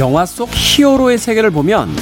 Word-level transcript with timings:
영화 0.00 0.24
속 0.24 0.48
히어로의 0.50 1.18
세계를 1.18 1.50
보면 1.50 1.94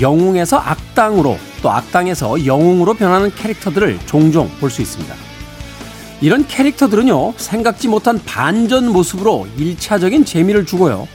영웅에서 0.00 0.58
악당으로 0.58 1.36
또 1.60 1.70
악당에서 1.72 2.46
영웅으로 2.46 2.94
변하는 2.94 3.34
캐릭터들을 3.34 3.98
종종 4.06 4.48
볼 4.60 4.70
수 4.70 4.80
있습니다. 4.80 5.12
이런 6.20 6.46
캐릭터들은요, 6.46 7.34
생각지 7.36 7.88
못한 7.88 8.20
반전 8.24 8.92
모습으로 8.92 9.48
1차적인 9.58 10.24
재미를 10.24 10.64
주고요. 10.64 11.08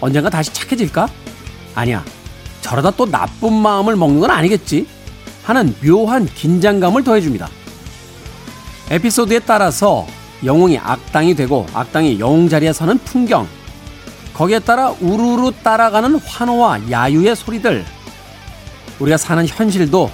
언젠가 0.00 0.30
다시 0.30 0.54
착해질까? 0.54 1.06
아니야. 1.74 2.02
저러다 2.62 2.90
또 2.92 3.04
나쁜 3.04 3.52
마음을 3.52 3.94
먹는 3.94 4.20
건 4.20 4.30
아니겠지? 4.30 4.86
하는 5.44 5.74
묘한 5.84 6.24
긴장감을 6.24 7.04
더해줍니다. 7.04 7.50
에피소드에 8.90 9.40
따라서 9.40 10.06
영웅이 10.46 10.78
악당이 10.78 11.34
되고 11.34 11.66
악당이 11.74 12.18
영웅 12.20 12.48
자리에 12.48 12.72
서는 12.72 12.96
풍경, 13.04 13.46
거기에 14.34 14.60
따라 14.60 14.90
우르르 14.90 15.52
따라가는 15.62 16.16
환호와 16.16 16.90
야유의 16.90 17.36
소리들. 17.36 17.84
우리가 18.98 19.16
사는 19.16 19.46
현실도 19.46 20.10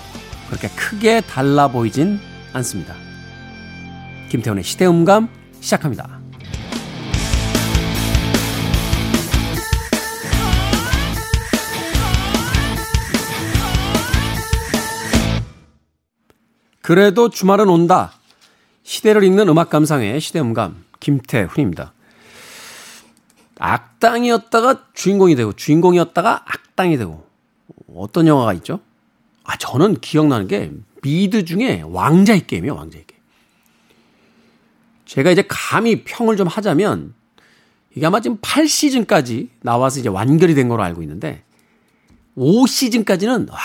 그렇게 0.49 0.69
크게 0.69 1.21
달라 1.21 1.69
보이진 1.69 2.19
않습니다. 2.53 2.95
김태훈의 4.31 4.65
시대음감 4.65 5.29
시작합니다. 5.61 6.19
그래도 16.83 17.29
주말은 17.29 17.69
온다. 17.69 18.13
시대를 18.83 19.23
읽는 19.23 19.49
음악 19.49 19.69
감상의 19.69 20.21
시대음감 20.21 20.85
김태훈입니다. 21.01 21.93
악당이었다가 23.59 24.87
주인공이 24.95 25.35
되고 25.37 25.53
주인공이었다가 25.53 26.45
악당이 26.47 26.97
되고 26.97 27.27
어떤 27.95 28.27
영화가 28.27 28.53
있죠? 28.55 28.81
아 29.45 29.57
저는 29.57 30.01
기억나는 30.01 30.47
게 30.49 30.71
미드 31.03 31.45
중에 31.45 31.83
왕자의 31.85 32.47
게임이에요. 32.47 32.75
왕자의 32.75 33.05
게임. 33.07 33.23
제가 35.07 35.31
이제 35.31 35.43
감히 35.49 36.05
평을 36.05 36.37
좀 36.37 36.47
하자면 36.47 37.15
이게 37.95 38.07
아마 38.07 38.21
지금 38.21 38.39
8시즌까지 38.39 39.49
나와서 39.61 40.01
이제 40.01 40.09
완결이 40.09 40.55
된 40.55 40.69
걸로 40.69 40.83
알고 40.83 41.03
있는데 41.03 41.43
5시즌까지는 42.37 43.51
와 43.51 43.59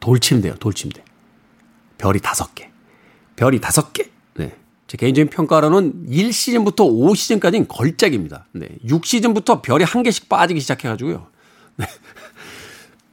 돌침대요. 0.00 0.56
돌침대. 0.56 1.04
별이 1.98 2.20
다섯 2.20 2.54
개. 2.54 2.70
별이 3.36 3.60
다섯 3.60 3.92
개. 3.92 4.10
네. 4.34 4.56
제 4.92 4.98
개인적인 4.98 5.30
평가로는 5.30 6.04
1시즌부터 6.06 6.80
5시즌까지는 6.80 7.64
걸작입니다. 7.66 8.44
네. 8.52 8.68
6시즌부터 8.86 9.62
별이 9.62 9.84
한 9.84 10.02
개씩 10.02 10.28
빠지기 10.28 10.60
시작해가지고요. 10.60 11.28
네. 11.76 11.86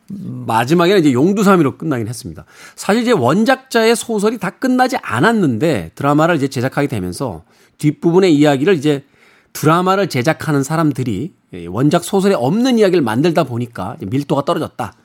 마지막에는 0.09 0.99
이제 0.99 1.13
용두사미로 1.13 1.77
끝나긴 1.77 2.09
했습니다. 2.09 2.43
사실 2.75 3.03
이제 3.03 3.13
원작자의 3.13 3.95
소설이 3.95 4.39
다 4.39 4.49
끝나지 4.49 4.97
않았는데 4.97 5.91
드라마를 5.95 6.35
이제 6.35 6.49
제작하게 6.49 6.89
되면서 6.89 7.45
뒷부분의 7.77 8.35
이야기를 8.35 8.73
이제 8.73 9.05
드라마를 9.53 10.09
제작하는 10.09 10.63
사람들이 10.63 11.33
원작 11.69 12.03
소설에 12.03 12.35
없는 12.35 12.77
이야기를 12.77 13.01
만들다 13.01 13.45
보니까 13.45 13.95
밀도가 14.01 14.43
떨어졌다. 14.43 14.95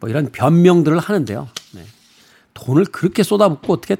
뭐 0.00 0.10
이런 0.10 0.30
변명들을 0.30 0.98
하는데요. 0.98 1.48
네. 1.72 1.82
돈을 2.52 2.84
그렇게 2.84 3.22
쏟아붓고 3.22 3.72
어떻게 3.72 3.96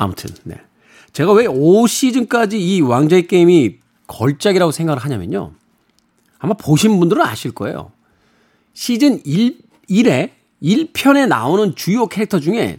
아무튼 0.00 0.30
네. 0.44 0.58
제가 1.12 1.32
왜 1.34 1.44
5시즌까지 1.44 2.54
이 2.54 2.80
왕자의 2.80 3.26
게임이 3.26 3.76
걸작이라고 4.06 4.72
생각을 4.72 5.02
하냐면요. 5.02 5.52
아마 6.38 6.54
보신 6.54 6.98
분들은 6.98 7.22
아실 7.22 7.50
거예요. 7.52 7.92
시즌 8.72 9.20
1, 9.26 9.58
1에 9.90 10.30
1편에 10.62 11.28
나오는 11.28 11.74
주요 11.74 12.06
캐릭터 12.06 12.40
중에 12.40 12.78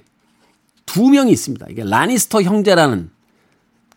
두 0.87 1.09
명이 1.09 1.31
있습니다. 1.31 1.67
이게 1.69 1.83
라니스터 1.83 2.41
형제라는 2.41 3.11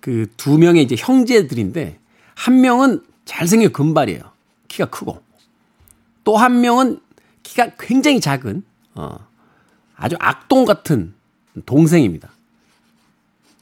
그 0.01 0.27
두 0.37 0.59
명의 0.59 0.83
이제 0.83 0.95
형제들인데 0.99 1.99
한 2.35 2.61
명은 2.61 3.03
잘생긴 3.25 3.73
금발이에요. 3.73 4.21
키가 4.69 4.91
크고. 4.91 5.23
또 6.25 6.37
한 6.37 6.61
명은 6.61 7.01
키가 7.43 7.77
굉장히 7.79 8.21
작은 8.21 8.65
어 8.97 9.17
아주 9.97 10.17
악동 10.21 10.67
같은 10.67 11.15
동생입니다. 11.65 12.34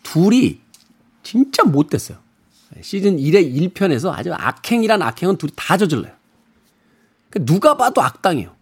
둘이 0.02 0.60
진짜 1.22 1.64
못됐어요. 1.64 2.18
시즌 2.80 3.16
1의 3.16 3.72
1편에서 3.72 4.12
아주 4.12 4.32
악행이란 4.32 5.02
악행은 5.02 5.36
둘이 5.36 5.52
다 5.54 5.76
저질러요. 5.76 6.12
그러니까 7.30 7.52
누가 7.52 7.76
봐도 7.76 8.02
악당이에요. 8.02 8.54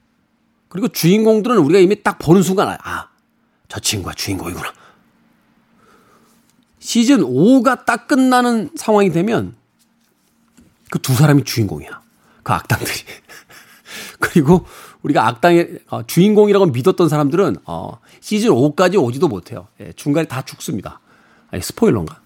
그리고 0.69 0.89
주인공들은 0.89 1.59
우리가 1.59 1.81
이미 1.81 2.03
딱 2.03 2.19
보는 2.19 2.43
순간, 2.43 2.77
아, 2.83 3.09
저 3.69 3.81
친구가 3.81 4.15
주인공이구나. 4.15 4.73
시즌 6.81 7.21
5가 7.21 7.85
딱 7.85 8.07
끝나는 8.09 8.71
상황이 8.77 9.11
되면 9.11 9.55
그 10.91 10.99
두 10.99 11.15
사람이 11.15 11.45
주인공이야. 11.45 12.03
그 12.43 12.53
악당들이. 12.53 12.91
그리고 14.19 14.67
우리가 15.03 15.27
악당의 15.29 15.79
어, 15.89 16.07
주인공이라고 16.07 16.67
믿었던 16.67 17.09
사람들은 17.09 17.57
어, 17.65 17.99
시즌 18.21 18.51
5까지 18.51 19.01
오지도 19.03 19.29
못해요. 19.29 19.69
예, 19.81 19.93
중간에 19.93 20.27
다 20.27 20.43
죽습니다. 20.43 21.01
아니, 21.51 21.63
스포일러인가? 21.63 22.21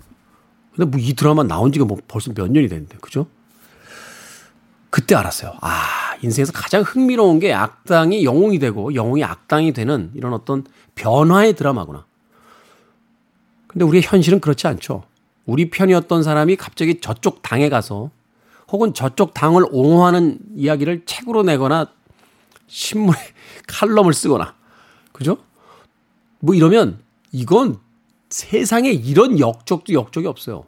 근데 0.75 0.91
뭐 0.91 1.01
이 1.01 1.15
드라마 1.15 1.43
나온 1.45 1.73
지가 1.73 1.85
뭐 1.85 1.99
벌써 2.09 2.33
몇 2.33 2.51
년이 2.51 2.69
됐는데, 2.69 2.99
그죠? 3.01 3.27
그때 4.91 5.15
알았어요. 5.15 5.55
아, 5.61 6.15
인생에서 6.23 6.53
가장 6.53 6.83
흥미로운 6.83 7.41
게 7.41 7.53
악당이 7.53 8.25
영웅이 8.25 8.59
되고 8.61 8.95
영웅이 8.95 9.25
악당이 9.25 9.73
되는 9.73 10.11
이런 10.15 10.33
어떤 10.33 10.65
변화의 10.95 11.55
드라마구나. 11.55 12.05
근데 13.67 13.85
우리의 13.85 14.05
현실은 14.05 14.39
그렇지 14.41 14.67
않죠. 14.69 15.03
우리 15.47 15.69
편이었던 15.69 16.23
사람이 16.23 16.57
갑자기 16.57 17.01
저쪽 17.01 17.43
당에 17.43 17.69
가서 17.69 18.11
혹은 18.71 18.95
저쪽 18.95 19.35
당을 19.35 19.67
옹호하는 19.71 20.39
이야기를 20.55 21.05
책으로 21.07 21.43
내거나 21.43 21.89
신문에 22.69 23.19
칼럼을 23.67 24.15
쓰거나, 24.15 24.55
그죠? 25.13 25.39
뭐 26.39 26.55
이러면 26.55 26.99
이건 27.33 27.79
세상에 28.35 28.91
이런 28.91 29.39
역적도 29.39 29.93
역적이 29.93 30.27
없어요. 30.27 30.65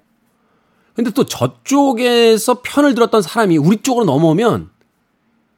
근데 0.94 1.10
또 1.10 1.24
저쪽에서 1.24 2.62
편을 2.62 2.94
들었던 2.94 3.22
사람이 3.22 3.58
우리 3.58 3.78
쪽으로 3.78 4.04
넘어오면 4.04 4.70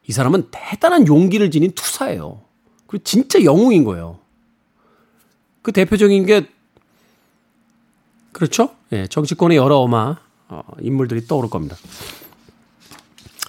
이 0.07 0.13
사람은 0.13 0.49
대단한 0.51 1.07
용기를 1.07 1.51
지닌 1.51 1.71
투사예요. 1.73 2.41
그리고 2.87 3.05
진짜 3.05 3.45
영웅인 3.45 3.85
거예요. 3.85 4.21
그 5.61 5.71
대표적인 5.71 6.25
게 6.25 6.49
그렇죠? 8.33 8.71
예, 8.93 9.07
정치권의 9.07 9.59
여러 9.59 9.77
어마 9.77 10.17
어, 10.49 10.63
인물들이 10.81 11.27
떠오를 11.27 11.51
겁니다. 11.51 11.77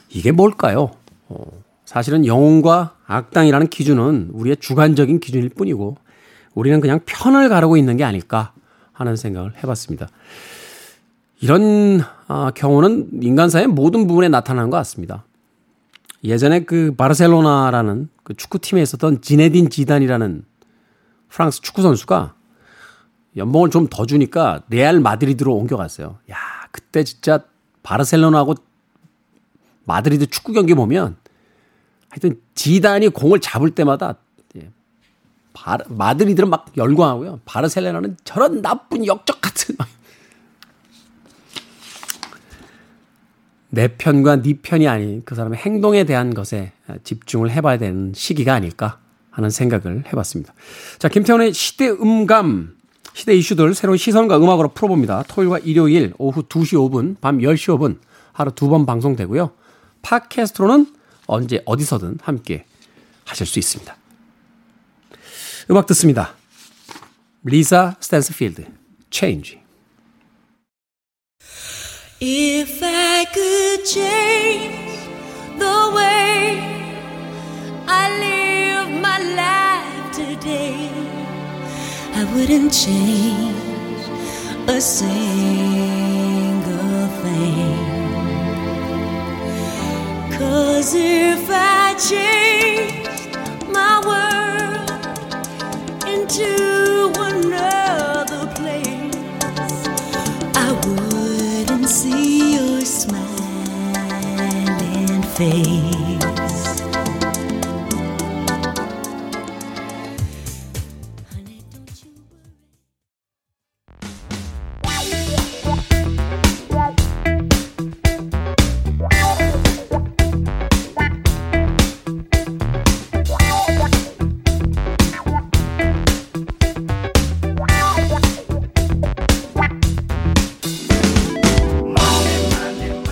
이게 0.10 0.34
뭘까요? 0.34 0.92
어, 1.30 1.46
사실은 1.86 2.26
영웅과 2.26 2.98
악당이라는 3.06 3.70
기준은 3.70 4.32
우리의 4.34 4.58
주관적인 4.58 5.22
기준일 5.22 5.50
뿐이고 5.50 5.96
우리는 6.60 6.82
그냥 6.82 7.00
편을 7.06 7.48
가르고 7.48 7.78
있는 7.78 7.96
게 7.96 8.04
아닐까 8.04 8.52
하는 8.92 9.16
생각을 9.16 9.56
해봤습니다. 9.64 10.10
이런 11.42 12.02
아, 12.28 12.52
경우는 12.54 13.24
인간사의 13.24 13.68
모든 13.68 14.08
부분에 14.08 14.28
나타나는 14.28 14.70
것 14.70 14.76
같습니다. 14.78 15.24
예전에 16.26 16.66
그 16.66 16.94
바르셀로나라는 16.98 18.10
그 18.24 18.34
축구팀에 18.34 18.82
있었던 18.82 19.22
지네딘 19.22 19.70
지단이라는 19.70 20.44
프랑스 21.30 21.62
축구 21.62 21.82
선수가 21.82 22.34
연봉을 23.38 23.70
좀 23.70 23.88
더 23.90 24.06
주니까 24.06 24.64
레알 24.70 25.00
마드리드로 25.00 25.56
옮겨갔어요. 25.56 26.18
야, 26.30 26.36
그때 26.72 27.06
진짜 27.06 27.40
바르셀로나하고 27.84 28.56
마드리드 29.86 30.28
축구 30.28 30.52
경기 30.52 30.74
보면 30.74 31.16
하여튼 32.10 32.42
지단이 32.54 33.08
공을 33.10 33.40
잡을 33.40 33.70
때마다 33.70 34.16
바르, 35.62 35.84
마드리드는 35.90 36.50
막 36.50 36.68
열광하고요. 36.78 37.42
바르셀로나는 37.44 38.16
저런 38.24 38.62
나쁜 38.62 39.06
역적 39.06 39.42
같은 39.42 39.76
내 43.70 43.90
편과 43.90 44.42
네 44.42 44.54
편이 44.54 44.88
아닌 44.88 45.22
그 45.26 45.36
사람의 45.36 45.60
행동에 45.60 46.06
대한 46.06 46.34
것에 46.34 46.72
집중을 47.04 47.52
해봐야 47.52 47.78
되는 47.78 48.14
시기가 48.16 48.54
아닐까 48.54 49.00
하는 49.30 49.50
생각을 49.50 50.06
해봤습니다. 50.08 50.54
자, 50.98 51.10
김태원의 51.10 51.54
시대 51.54 51.90
음감, 51.90 52.76
시대 53.14 53.36
이슈들 53.36 53.76
새로운 53.76 53.98
시선과 53.98 54.38
음악으로 54.38 54.70
풀어봅니다. 54.70 55.24
토요일과 55.28 55.60
일요일 55.60 56.14
오후 56.18 56.42
2시 56.44 56.90
5분, 56.90 57.20
밤 57.20 57.40
10시 57.40 57.78
5분 57.78 58.00
하루 58.32 58.52
두 58.52 58.70
번 58.70 58.86
방송되고요. 58.86 59.52
팟캐스트로는 60.02 60.88
언제 61.28 61.62
어디서든 61.66 62.20
함께 62.24 62.66
하실 63.26 63.46
수 63.46 63.60
있습니다. 63.60 63.99
음악 65.71 65.87
듣습니다. 65.87 66.35
리사 67.45 67.97
스탠스필드, 68.01 68.67
Change. 69.11 69.59
If 72.21 72.83
I 72.83 73.05
I 73.25 73.27
could 73.33 73.85
change 73.87 74.99
the 75.57 75.79
way 75.97 76.61
I 77.87 78.05
live 78.25 78.91
my 79.01 79.19
life 79.43 80.13
today, 80.13 80.91
I 82.15 82.25
wouldn't 82.35 82.73
change 82.73 84.03
a 84.69 84.79
single 84.79 86.29
thing. 87.23 87.79
Cause 90.37 90.95
if 90.95 91.49
I 91.49 91.95
changed 92.11 93.39
my 93.73 94.01
world 94.07 94.28
face. 105.40 106.19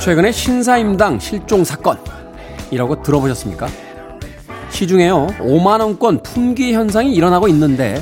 최근에 0.08 0.32
신사임당 0.32 1.20
실종 1.20 1.66
사건 1.66 1.98
이라고 2.72 3.04
들어보셨습니까? 3.04 3.68
시중에요. 4.70 5.28
5만원권 5.38 6.24
품귀 6.24 6.72
현상이 6.72 7.14
일어나고 7.14 7.50
있는데 7.50 8.02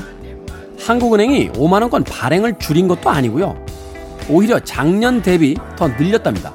한국은행이 0.80 1.54
5만원권 1.54 2.06
발행을 2.07 2.60
줄인 2.60 2.88
것도 2.88 3.10
아니고요. 3.10 3.56
오히려 4.30 4.60
작년 4.60 5.24
대비 5.24 5.56
더 5.75 5.88
늘렸답니다. 5.88 6.54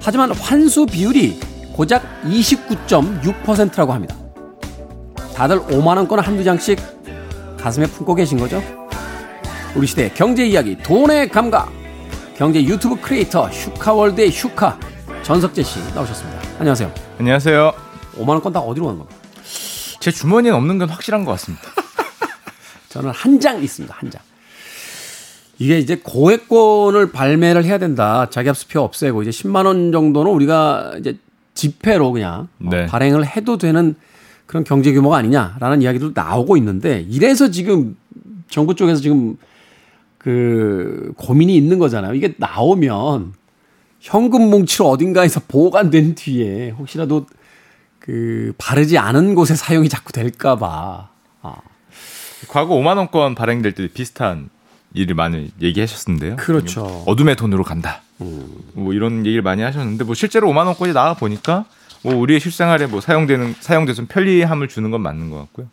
하지만 0.00 0.32
환수 0.32 0.86
비율이 0.86 1.40
고작 1.74 2.02
29.6%라고 2.24 3.92
합니다. 3.92 4.16
다들 5.34 5.60
5만원권 5.60 6.22
한두 6.22 6.42
장씩 6.42 6.80
가슴에 7.60 7.84
품고 7.84 8.14
계신 8.14 8.38
거죠? 8.38 8.62
우리 9.74 9.86
시대의 9.86 10.14
경제 10.14 10.46
이야기 10.46 10.74
돈의 10.78 11.28
감각. 11.28 11.70
경제 12.34 12.62
유튜브 12.62 12.98
크리에이터 13.00 13.50
슈카월드의 13.50 14.30
슈카 14.30 14.78
전석재 15.26 15.60
씨 15.64 15.80
나오셨습니다. 15.92 16.40
안녕하세요. 16.60 16.92
안녕하세요. 17.18 17.72
5만 18.18 18.28
원권 18.28 18.52
다 18.52 18.60
어디로 18.60 18.86
가는 18.86 18.98
겁니까? 19.00 19.20
제 19.98 20.12
주머니에 20.12 20.52
없는 20.52 20.78
건 20.78 20.88
확실한 20.88 21.24
것 21.24 21.32
같습니다. 21.32 21.64
저는 22.90 23.10
한 23.10 23.40
장 23.40 23.60
있습니다. 23.60 23.92
한 23.98 24.08
장. 24.08 24.22
이게 25.58 25.78
이제 25.80 25.96
고액권을 25.96 27.10
발매를 27.10 27.64
해야 27.64 27.78
된다. 27.78 28.30
자기앞수표 28.30 28.80
없애고 28.80 29.22
이제 29.22 29.30
10만 29.30 29.66
원 29.66 29.90
정도는 29.90 30.30
우리가 30.30 30.94
이제 31.00 31.18
지폐로 31.54 32.12
그냥 32.12 32.46
어, 32.64 32.68
네. 32.70 32.86
발행을 32.86 33.26
해도 33.26 33.58
되는 33.58 33.96
그런 34.46 34.62
경제 34.62 34.92
규모가 34.92 35.16
아니냐라는 35.16 35.82
이야기도 35.82 36.12
나오고 36.14 36.56
있는데 36.58 37.04
이래서 37.08 37.50
지금 37.50 37.96
정부 38.48 38.76
쪽에서 38.76 39.00
지금 39.00 39.36
그 40.18 41.12
고민이 41.16 41.56
있는 41.56 41.80
거잖아요. 41.80 42.14
이게 42.14 42.34
나오면 42.36 43.32
현금 44.06 44.50
뭉치로 44.50 44.88
어딘가에서 44.88 45.40
보관된 45.48 46.14
뒤에 46.14 46.70
혹시라도 46.70 47.26
그 47.98 48.52
바르지 48.56 48.98
않은 48.98 49.34
곳에 49.34 49.56
사용이 49.56 49.88
자꾸 49.88 50.12
될까봐. 50.12 51.08
아, 51.42 51.56
과거 52.46 52.76
5만 52.76 52.98
원권 52.98 53.34
발행될 53.34 53.72
때 53.72 53.88
비슷한 53.88 54.48
일을 54.94 55.16
많이 55.16 55.50
얘기하셨는데요. 55.60 56.36
그렇죠. 56.36 57.02
어둠의 57.06 57.34
돈으로 57.34 57.64
간다. 57.64 58.02
뭐 58.74 58.92
이런 58.92 59.26
얘기를 59.26 59.42
많이 59.42 59.62
하셨는데 59.62 60.04
뭐 60.04 60.14
실제로 60.14 60.48
5만 60.50 60.66
원권이 60.66 60.92
나와 60.92 61.14
보니까 61.14 61.64
뭐 62.02 62.14
우리의 62.14 62.38
실생활에 62.38 62.86
뭐 62.86 63.00
사용되는 63.00 63.56
사용돼서 63.58 63.96
좀 63.96 64.06
편리함을 64.06 64.68
주는 64.68 64.92
건 64.92 65.00
맞는 65.00 65.30
것 65.30 65.38
같고요. 65.38 65.66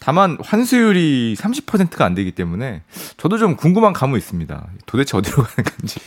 다만 0.00 0.36
환수율이 0.42 1.36
30%가 1.38 2.04
안 2.04 2.16
되기 2.16 2.32
때문에 2.32 2.82
저도 3.18 3.38
좀 3.38 3.54
궁금한 3.54 3.92
감은 3.92 4.18
있습니다. 4.18 4.66
도대체 4.86 5.16
어디로 5.16 5.36
가는 5.44 5.70
건지. 5.78 6.00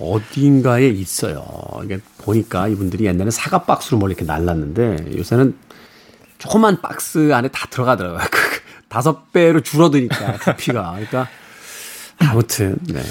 어딘가에 0.00 0.88
있어요. 0.88 1.44
이게 1.84 1.98
보니까 2.18 2.68
이분들이 2.68 3.06
옛날에 3.06 3.30
사과 3.30 3.62
박스로 3.62 3.98
뭘 3.98 4.10
이렇게 4.10 4.24
날랐는데 4.24 5.16
요새는 5.16 5.56
조그만 6.38 6.80
박스 6.80 7.32
안에 7.32 7.48
다 7.48 7.66
들어가더라고요. 7.70 8.20
그 8.30 8.38
다섯 8.88 9.32
배로 9.32 9.60
줄어드니까 9.60 10.32
부피가. 10.34 10.92
그러니까 10.92 11.28
아무튼 12.18 12.76
네. 12.88 13.02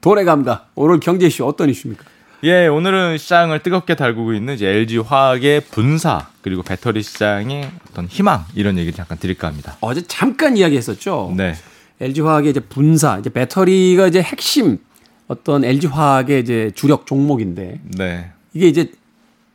돈의 0.00 0.24
감각. 0.24 0.70
오늘 0.74 1.00
경제 1.00 1.26
이슈 1.26 1.44
어떤 1.46 1.68
이슈입니까? 1.70 2.04
예, 2.44 2.66
오늘은 2.66 3.18
시장을 3.18 3.62
뜨겁게 3.62 3.94
달구고 3.94 4.34
있는 4.34 4.54
이제 4.54 4.66
LG 4.66 4.98
화학의 4.98 5.62
분사 5.70 6.28
그리고 6.42 6.62
배터리 6.62 7.02
시장의 7.02 7.70
어떤 7.90 8.06
희망 8.06 8.44
이런 8.54 8.76
얘기를 8.78 8.94
잠깐 8.94 9.18
드릴까 9.18 9.48
합니다. 9.48 9.76
어제 9.80 10.02
잠깐 10.06 10.56
이야기했었죠. 10.56 11.34
네. 11.36 11.54
LG 12.00 12.20
화학의 12.20 12.50
이제 12.50 12.60
분사, 12.60 13.18
이제 13.18 13.30
배터리가 13.30 14.06
이제 14.06 14.20
핵심 14.20 14.78
어떤 15.28 15.64
LG 15.64 15.88
화학의 15.88 16.40
이제 16.40 16.70
주력 16.74 17.06
종목인데 17.06 17.80
네. 17.96 18.30
이게 18.54 18.68
이제 18.68 18.92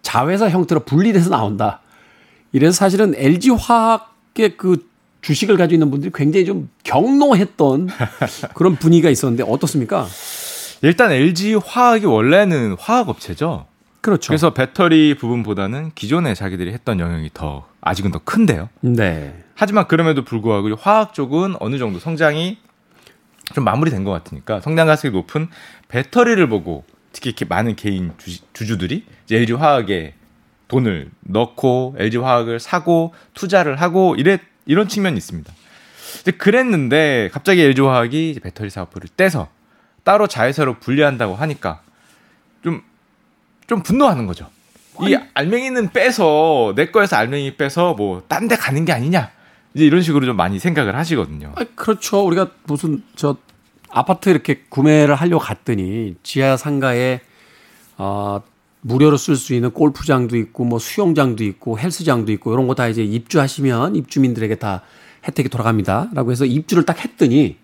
자회사 0.01 0.50
형태로 0.50 0.81
분리돼서 0.81 1.29
나온다. 1.29 1.81
이래서 2.51 2.73
사실은 2.73 3.13
LG 3.15 3.51
화학의 3.51 4.57
그 4.57 4.85
주식을 5.21 5.57
가지고 5.57 5.75
있는 5.75 5.91
분들이 5.91 6.12
굉장히 6.13 6.45
좀 6.45 6.69
경노했던 6.83 7.89
그런 8.53 8.75
분위기가 8.75 9.09
있었는데 9.09 9.44
어떻습니까? 9.47 10.07
일단 10.81 11.11
LG 11.11 11.56
화학이 11.63 12.06
원래는 12.06 12.75
화학 12.80 13.07
업체죠. 13.07 13.66
그렇죠. 14.01 14.30
그래서 14.30 14.51
배터리 14.54 15.16
부분보다는 15.16 15.92
기존에 15.94 16.33
자기들이 16.33 16.73
했던 16.73 16.99
영역이 16.99 17.30
더 17.35 17.68
아직은 17.81 18.11
더 18.11 18.19
큰데요. 18.19 18.69
네. 18.81 19.44
하지만 19.54 19.87
그럼에도 19.87 20.23
불구하고 20.23 20.75
화학 20.75 21.13
쪽은 21.13 21.56
어느 21.59 21.78
정도 21.78 21.99
성장이 21.99 22.57
좀 23.54 23.64
마무리된 23.64 24.04
것 24.04 24.12
같으니까 24.12 24.62
성장 24.62 24.88
가능성이 24.88 25.14
높은 25.14 25.48
배터리를 25.88 26.48
보고 26.50 26.84
특히 27.12 27.30
이렇게 27.30 27.46
많은 27.46 27.76
개인 27.76 28.14
주, 28.18 28.40
주 28.54 28.78
들이 28.78 29.06
LG 29.30 29.54
화학에 29.54 30.14
돈을 30.68 31.12
넣고 31.22 31.96
LG 31.98 32.18
화학을 32.18 32.60
사고 32.60 33.14
투자를 33.34 33.81
하고 33.81 34.16
이래 34.16 34.38
이런 34.66 34.88
측면이 34.88 35.18
있습니다. 35.18 35.52
근데 36.24 36.31
그랬는데 36.38 37.30
갑자기 37.34 37.62
LG 37.62 37.81
화학이 37.81 38.31
이제 38.31 38.40
배터리 38.40 38.70
사업부를 38.70 39.10
떼서 39.18 39.50
따로 40.04 40.28
자회사로 40.28 40.80
분리한다고 40.80 41.36
하니까 41.36 41.81
좀좀 42.64 43.84
분노하는 43.84 44.28
거죠. 44.28 44.50
이 45.02 45.18
알맹이는 45.34 45.90
빼서 45.92 46.74
내 46.76 46.88
거에서 46.92 47.16
알맹이 47.16 47.56
빼서 47.58 47.94
뭐 47.96 48.22
딴 48.28 48.48
데 48.48 48.56
가는 48.56 48.86
게 48.86 48.92
아니냐. 48.94 49.31
이제 49.73 49.85
이런 49.85 50.01
식으로 50.01 50.25
좀 50.25 50.35
많이 50.35 50.59
생각을 50.59 50.95
하시거든요. 50.95 51.54
아, 51.56 51.63
그렇죠. 51.75 52.25
우리가 52.25 52.51
무슨 52.66 53.04
저 53.16 53.37
아파트 53.90 54.30
이렇게 54.30 54.63
구매를 54.69 55.16
하려고 55.16 55.44
갔더니 55.44 56.16
지하 56.23 56.57
상가에 56.57 57.21
어, 57.97 58.42
무료로 58.81 59.18
쓸 59.18 59.35
수 59.35 59.54
있는 59.54 59.71
골프장도 59.71 60.35
있고 60.37 60.66
뭐 60.66 60.80
수영장도 60.80 61.44
있고 61.44 61.78
헬스장도 61.78 62.31
있고 62.33 62.54
이런 62.54 62.68
거 62.68 62.73
다 62.73 62.87
이제 62.87 63.04
입주하시면 63.04 63.95
입주민들에게 63.95 64.56
다 64.56 64.81
혜택이 65.28 65.49
돌아갑니다라고 65.49 66.31
해서 66.31 66.45
입주를 66.45 66.83
딱 66.85 67.04
했더니 67.04 67.57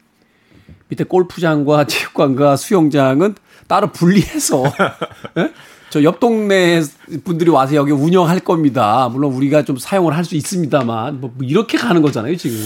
밑에 0.89 1.03
골프장과 1.05 1.85
체육관과 1.87 2.55
수영장은 2.55 3.35
따로 3.67 3.91
분리해서 3.91 4.63
예? 5.37 5.51
저 5.97 6.03
옆 6.03 6.19
동네 6.19 6.81
분들이 7.23 7.49
와서 7.49 7.75
여기 7.75 7.91
운영할 7.91 8.39
겁니다. 8.41 9.09
물론 9.11 9.33
우리가 9.33 9.63
좀 9.63 9.77
사용을 9.77 10.15
할 10.15 10.23
수 10.23 10.35
있습니다만 10.35 11.21
뭐 11.21 11.33
이렇게 11.41 11.77
가는 11.77 12.01
거잖아요 12.01 12.35
지금. 12.37 12.57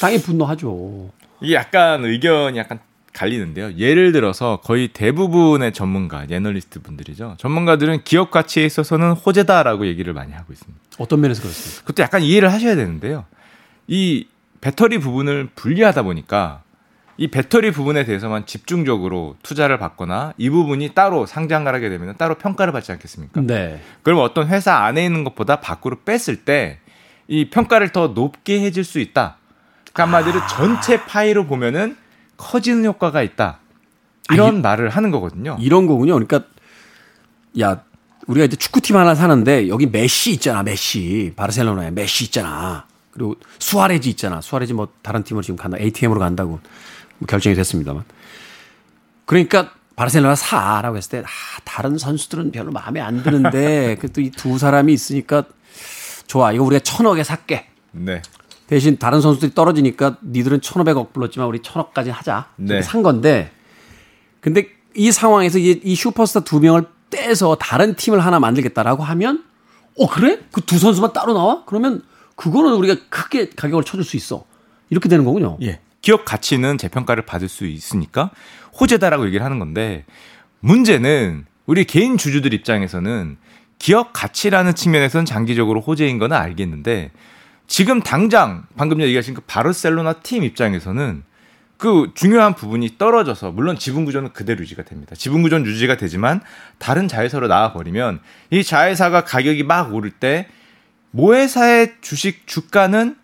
당연히 0.00 0.22
분노하죠. 0.22 1.10
이게 1.40 1.54
약간 1.54 2.04
의견이 2.04 2.56
약간 2.58 2.78
갈리는데요. 3.12 3.72
예를 3.76 4.12
들어서 4.12 4.60
거의 4.62 4.88
대부분의 4.88 5.72
전문가, 5.72 6.24
애널리스트 6.30 6.80
분들이죠. 6.80 7.34
전문가들은 7.38 8.04
기업 8.04 8.30
가치에 8.30 8.64
있어서는 8.64 9.12
호재다라고 9.12 9.86
얘기를 9.86 10.12
많이 10.12 10.32
하고 10.32 10.52
있습니다. 10.52 10.80
어떤 10.98 11.20
면에서 11.20 11.42
그렇습니까? 11.42 11.80
그것도 11.82 12.02
약간 12.04 12.22
이해를 12.22 12.52
하셔야 12.52 12.76
되는데요. 12.76 13.24
이 13.88 14.26
배터리 14.60 14.98
부분을 14.98 15.48
분리하다 15.54 16.02
보니까 16.02 16.62
이 17.18 17.28
배터리 17.28 17.70
부분에 17.72 18.04
대해서만 18.04 18.46
집중적으로 18.46 19.36
투자를 19.42 19.78
받거나 19.78 20.32
이 20.38 20.48
부분이 20.48 20.94
따로 20.94 21.26
상장을 21.26 21.72
하게 21.72 21.90
되면 21.90 22.16
따로 22.16 22.36
평가를 22.36 22.72
받지 22.72 22.92
않겠습니까? 22.92 23.42
네. 23.42 23.82
그럼 24.02 24.20
어떤 24.20 24.48
회사 24.48 24.76
안에 24.76 25.04
있는 25.04 25.24
것보다 25.24 25.60
밖으로 25.60 25.98
뺐을 26.04 26.44
때 26.44 26.78
이 27.28 27.50
평가를 27.50 27.90
더 27.90 28.08
높게 28.08 28.60
해줄 28.60 28.84
수 28.84 28.98
있다. 28.98 29.36
그러니까 29.92 30.02
한마디로 30.02 30.46
전체 30.48 31.04
파이로 31.04 31.46
보면은 31.46 31.96
커지는 32.38 32.84
효과가 32.86 33.22
있다. 33.22 33.58
이런 34.32 34.62
말을 34.62 34.88
하는 34.88 35.10
거거든요. 35.10 35.56
이런 35.60 35.86
거군요. 35.86 36.14
그러니까 36.14 36.44
야, 37.60 37.82
우리가 38.26 38.46
이제 38.46 38.56
축구팀 38.56 38.96
하나 38.96 39.14
사는데 39.14 39.68
여기 39.68 39.86
메시 39.86 40.32
있잖아, 40.32 40.62
메시. 40.62 41.32
바르셀로나에 41.36 41.90
메시 41.90 42.24
있잖아. 42.24 42.86
그리고 43.18 43.36
수아레즈 43.58 44.08
있잖아. 44.10 44.40
수아레즈 44.40 44.72
뭐 44.72 44.88
다른 45.02 45.22
팀으로 45.24 45.42
지금 45.42 45.56
간다. 45.56 45.76
ATM으로 45.78 46.20
간다고 46.20 46.60
뭐 47.18 47.26
결정이 47.26 47.54
됐습니다만. 47.56 48.04
그러니까 49.26 49.72
바르셀로나 49.96 50.36
사라고 50.36 50.96
했을 50.96 51.10
때, 51.10 51.18
아, 51.18 51.60
다른 51.64 51.98
선수들은 51.98 52.52
별로 52.52 52.70
마음에 52.70 53.00
안 53.00 53.22
드는데, 53.24 53.96
그또이 54.00 54.30
두 54.30 54.56
사람이 54.56 54.92
있으니까 54.92 55.42
좋아. 56.28 56.52
이거 56.52 56.62
우리가 56.64 56.80
천억에 56.84 57.24
살게. 57.24 57.66
네. 57.90 58.22
대신 58.68 58.98
다른 58.98 59.20
선수들이 59.20 59.54
떨어지니까 59.54 60.18
니들은 60.22 60.60
천오백억 60.60 61.12
불렀지만 61.12 61.48
우리 61.48 61.60
천억까지 61.62 62.10
하자. 62.10 62.50
네. 62.56 62.80
산 62.82 63.02
건데 63.02 63.50
근데 64.40 64.68
이 64.94 65.10
상황에서 65.10 65.58
이, 65.58 65.80
이 65.82 65.94
슈퍼스타 65.94 66.40
두 66.40 66.60
명을 66.60 66.84
떼서 67.10 67.56
다른 67.56 67.94
팀을 67.96 68.20
하나 68.20 68.38
만들겠다라고 68.38 69.02
하면 69.02 69.42
어 69.98 70.06
그래? 70.06 70.38
그 70.52 70.60
두 70.60 70.78
선수만 70.78 71.14
따로 71.14 71.32
나와? 71.32 71.64
그러면 71.64 72.02
그거는 72.38 72.74
우리가 72.74 72.96
크게 73.10 73.50
가격을 73.50 73.82
쳐줄 73.82 74.04
수 74.04 74.16
있어. 74.16 74.44
이렇게 74.90 75.08
되는 75.08 75.24
거군요. 75.24 75.58
예. 75.60 75.80
기업 76.00 76.24
가치는 76.24 76.78
재평가를 76.78 77.26
받을 77.26 77.48
수 77.48 77.66
있으니까 77.66 78.30
호재다라고 78.80 79.26
얘기를 79.26 79.44
하는 79.44 79.58
건데 79.58 80.04
문제는 80.60 81.46
우리 81.66 81.84
개인 81.84 82.16
주주들 82.16 82.54
입장에서는 82.54 83.36
기업 83.80 84.12
가치라는 84.12 84.76
측면에서는 84.76 85.26
장기적으로 85.26 85.80
호재인 85.80 86.18
거는 86.18 86.36
알겠는데 86.36 87.10
지금 87.66 88.00
당장 88.00 88.66
방금 88.76 89.02
얘기하신 89.02 89.34
그 89.34 89.40
바르셀로나 89.40 90.14
팀 90.14 90.44
입장에서는 90.44 91.24
그 91.76 92.12
중요한 92.14 92.54
부분이 92.54 92.98
떨어져서 92.98 93.50
물론 93.50 93.76
지분 93.76 94.04
구조는 94.04 94.32
그대로 94.32 94.60
유지가 94.60 94.84
됩니다. 94.84 95.16
지분 95.16 95.42
구조는 95.42 95.66
유지가 95.66 95.96
되지만 95.96 96.40
다른 96.78 97.08
자회사로 97.08 97.48
나와 97.48 97.72
버리면 97.72 98.20
이 98.50 98.62
자회사가 98.62 99.24
가격이 99.24 99.64
막 99.64 99.92
오를 99.92 100.12
때 100.12 100.46
모회사의 101.10 101.94
주식 102.00 102.46
주가는 102.46 103.16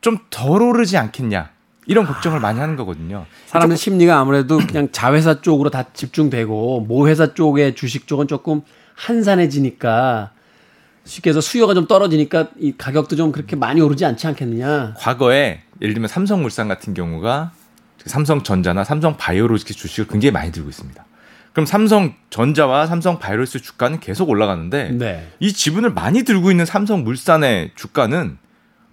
좀 0.00 0.18
덜 0.30 0.60
오르지 0.62 0.98
않겠냐 0.98 1.50
이런 1.86 2.06
걱정을 2.06 2.40
많이 2.40 2.60
하는 2.60 2.76
거거든요. 2.76 3.26
사람들 3.46 3.76
심리가 3.76 4.18
아무래도 4.18 4.58
그냥 4.58 4.88
자회사 4.92 5.40
쪽으로 5.40 5.70
다 5.70 5.86
집중되고 5.92 6.80
모회사 6.80 7.34
쪽의 7.34 7.74
주식 7.74 8.06
쪽은 8.06 8.28
조금 8.28 8.62
한산해지니까 8.94 10.30
쉽게 11.04 11.30
해서 11.30 11.40
수요가 11.40 11.74
좀 11.74 11.86
떨어지니까 11.86 12.48
이 12.58 12.74
가격도 12.76 13.16
좀 13.16 13.32
그렇게 13.32 13.56
많이 13.56 13.80
오르지 13.80 14.04
않지 14.04 14.26
않겠느냐. 14.26 14.94
과거에 14.96 15.62
예를 15.80 15.94
들면 15.94 16.08
삼성물산 16.08 16.68
같은 16.68 16.94
경우가 16.94 17.52
삼성전자나 18.06 18.84
삼성바이오로직스 18.84 19.74
주식을 19.74 20.08
굉장히 20.08 20.32
많이 20.32 20.52
들고 20.52 20.68
있습니다. 20.68 21.04
그럼 21.54 21.66
삼성전자와 21.66 22.86
삼성바이오로직스 22.86 23.64
주가는 23.64 24.00
계속 24.00 24.28
올라가는데 24.28 24.90
네. 24.90 25.28
이 25.38 25.52
지분을 25.52 25.90
많이 25.90 26.24
들고 26.24 26.50
있는 26.50 26.66
삼성물산의 26.66 27.70
주가는 27.76 28.36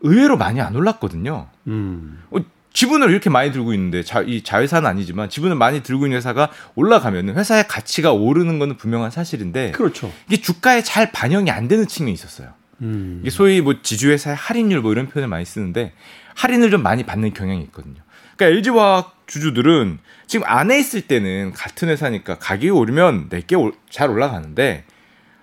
의외로 0.02 0.38
많이 0.38 0.62
안 0.62 0.76
올랐거든요. 0.76 1.48
음. 1.68 2.22
어, 2.30 2.38
지분을 2.72 3.10
이렇게 3.10 3.32
많이 3.32 3.52
들고 3.52 3.74
있는데 3.74 4.04
자, 4.04 4.22
이 4.22 4.44
자회사는 4.44 4.88
아니지만 4.88 5.30
지분을 5.30 5.56
많이 5.56 5.82
들고 5.82 6.06
있는 6.06 6.18
회사가 6.18 6.52
올라가면 6.76 7.36
회사의 7.36 7.68
가치가 7.68 8.14
오르는 8.14 8.60
것은 8.60 8.78
분명한 8.78 9.10
사실인데 9.10 9.72
그렇죠. 9.72 10.14
이게 10.28 10.40
주가에 10.40 10.84
잘 10.84 11.12
반영이 11.12 11.50
안 11.50 11.68
되는 11.68 11.88
측면이 11.88 12.14
있었어요. 12.14 12.50
음. 12.82 13.20
이게 13.22 13.32
소위 13.32 13.60
뭐 13.62 13.82
지주회사의 13.82 14.36
할인율 14.36 14.82
뭐 14.82 14.92
이런 14.92 15.10
표현을 15.10 15.28
많이 15.28 15.46
쓰는데 15.46 15.94
할인을 16.36 16.70
좀 16.70 16.84
많이 16.84 17.04
받는 17.04 17.34
경향이 17.34 17.64
있거든요. 17.64 18.02
그러니까 18.42 18.58
LG화학 18.58 19.22
주주들은 19.28 20.00
지금 20.26 20.48
안에 20.48 20.80
있을 20.80 21.02
때는 21.02 21.52
같은 21.54 21.90
회사니까 21.90 22.40
가격이 22.40 22.72
오르면 22.72 23.30
내게 23.30 23.56
잘 23.92 24.10
올라가는데 24.10 24.84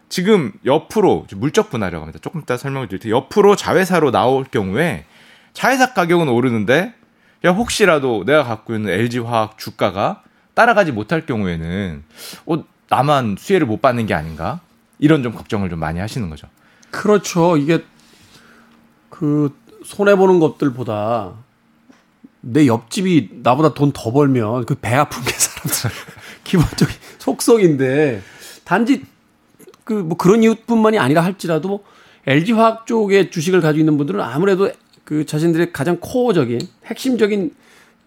지금 0.08 0.52
옆으로 0.64 1.26
물적 1.36 1.70
분할이라고 1.70 2.02
합니다. 2.02 2.18
조금 2.20 2.40
이따 2.40 2.56
설명을 2.56 2.88
드릴 2.88 2.98
텐데 2.98 3.14
옆으로 3.14 3.54
자회사로 3.54 4.10
나올 4.10 4.42
경우에 4.42 5.04
자회사 5.52 5.94
가격은 5.94 6.28
오르는데 6.28 6.92
야 7.44 7.50
혹시라도 7.52 8.24
내가 8.24 8.42
갖고 8.42 8.74
있는 8.74 8.90
LG화학 8.90 9.58
주가가 9.58 10.24
따라가지 10.54 10.90
못할 10.90 11.24
경우에는 11.24 12.02
어 12.46 12.64
나만 12.88 13.36
수혜를 13.38 13.68
못 13.68 13.80
받는 13.80 14.06
게 14.06 14.14
아닌가 14.14 14.58
이런 14.98 15.22
좀 15.22 15.34
걱정을 15.34 15.70
좀 15.70 15.78
많이 15.78 16.00
하시는 16.00 16.28
거죠. 16.28 16.48
그렇죠. 16.90 17.56
이게 17.56 17.84
그 19.08 19.56
손해 19.84 20.16
보는 20.16 20.40
것들보다 20.40 21.46
내 22.40 22.66
옆집이 22.66 23.30
나보다 23.42 23.74
돈 23.74 23.92
더 23.92 24.12
벌면 24.12 24.64
그 24.66 24.74
배 24.74 24.94
아픈 24.94 25.22
게 25.24 25.30
사람들 25.32 25.90
기본적인 26.44 26.94
속성인데 27.18 28.22
단지 28.64 29.02
그 29.84 29.94
뭐 29.94 30.16
그런 30.16 30.42
이유뿐만이 30.42 30.98
아니라 30.98 31.22
할지라도 31.24 31.84
LG 32.26 32.52
화학 32.52 32.86
쪽의 32.86 33.30
주식을 33.30 33.60
가지고 33.62 33.80
있는 33.80 33.96
분들은 33.96 34.20
아무래도 34.20 34.70
그 35.04 35.24
자신들의 35.24 35.72
가장 35.72 35.96
코어적인 35.98 36.60
핵심적인 36.86 37.54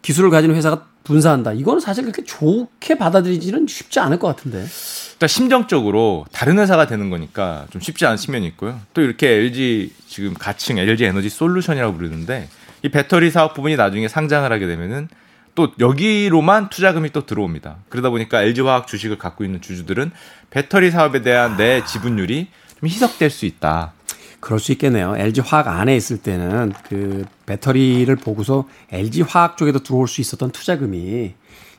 기술을 0.04 0.30
가진 0.30 0.54
회사가 0.54 0.86
분사한다. 1.04 1.54
이거는 1.54 1.80
사실 1.80 2.04
그렇게 2.04 2.24
좋게 2.24 3.00
받아들이지는 3.00 3.66
쉽지 3.68 4.00
않을 4.00 4.20
것 4.20 4.28
같은데. 4.28 4.66
일단 5.14 5.28
심정적으로 5.28 6.26
다른 6.32 6.60
회사가 6.60 6.86
되는 6.86 7.10
거니까 7.10 7.66
좀 7.72 7.82
쉽지 7.82 8.06
않은 8.06 8.18
측면이 8.18 8.46
있고요. 8.50 8.80
또 8.94 9.02
이렇게 9.02 9.30
LG 9.30 9.92
지금 10.08 10.36
가칭 10.36 10.78
LG 10.78 11.06
에너지 11.06 11.30
솔루션이라고 11.30 11.96
부르는데 11.96 12.48
이 12.84 12.90
배터리 12.90 13.32
사업 13.32 13.54
부분이 13.54 13.76
나중에 13.76 14.08
상장을 14.08 14.52
하게 14.52 14.68
되면은 14.68 15.10
또 15.54 15.70
여기로만 15.80 16.70
투자금이 16.70 17.12
또 17.12 17.26
들어옵니다. 17.26 17.78
그러다 17.90 18.10
보니까 18.10 18.42
LG 18.42 18.62
화학 18.62 18.88
주식을 18.88 19.18
갖고 19.18 19.44
있는 19.44 19.62
주주들은 19.62 20.12
배터리 20.50 20.92
사업에 20.92 21.22
대한 21.22 21.58
내 21.58 21.84
지분율이 21.84 22.48
좀 22.80 22.90
희석될 22.90 23.30
수 23.30 23.46
있다. 23.46 23.94
그럴 24.40 24.60
수 24.60 24.72
있겠네요. 24.72 25.16
LG 25.18 25.42
화학 25.42 25.68
안에 25.68 25.96
있을 25.96 26.18
때는 26.18 26.74
그 26.88 27.26
배터리를 27.46 28.14
보고서 28.16 28.68
LG 28.92 29.24
화학 29.24 29.58
쪽에도 29.58 29.80
들어올 29.84 30.08
수 30.08 30.22
있었던 30.22 30.52
투자금이 30.52 31.34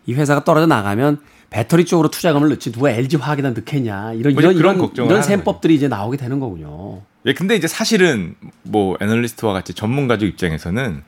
이 0.06 0.14
회사가 0.14 0.44
떨어져 0.44 0.66
나가면 0.66 1.21
배터리 1.50 1.85
쪽으로 1.85 2.09
투자금을 2.09 2.49
넣지 2.50 2.73
누가 2.73 2.90
LG 2.90 3.16
화학에다 3.16 3.50
넣겠냐 3.50 4.14
이런 4.14 4.32
이런 4.32 4.56
이런, 4.56 4.90
이런 4.94 5.23
셈법들이 5.23 5.75
이제 5.75 5.88
나오게 5.88 6.16
되는 6.16 6.40
거군요. 6.40 7.02
예, 7.26 7.33
근데 7.35 7.55
이제 7.55 7.69
사실은 7.69 8.35
뭐 8.62 8.97
애널리스트와 9.00 9.52
같이 9.52 9.75
전문가적 9.75 10.29
입장에서는 10.29 11.02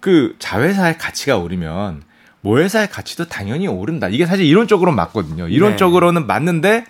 그 0.00 0.34
자회사의 0.38 0.98
가치가 0.98 1.36
오르면 1.38 2.02
모회사의 2.40 2.88
가치도 2.88 3.28
당연히 3.28 3.68
오른다. 3.68 4.08
이게 4.08 4.26
사실 4.26 4.46
이론적으로 4.46 4.92
맞거든요. 4.92 5.48
이론적으로는 5.48 6.26
맞는데 6.26 6.84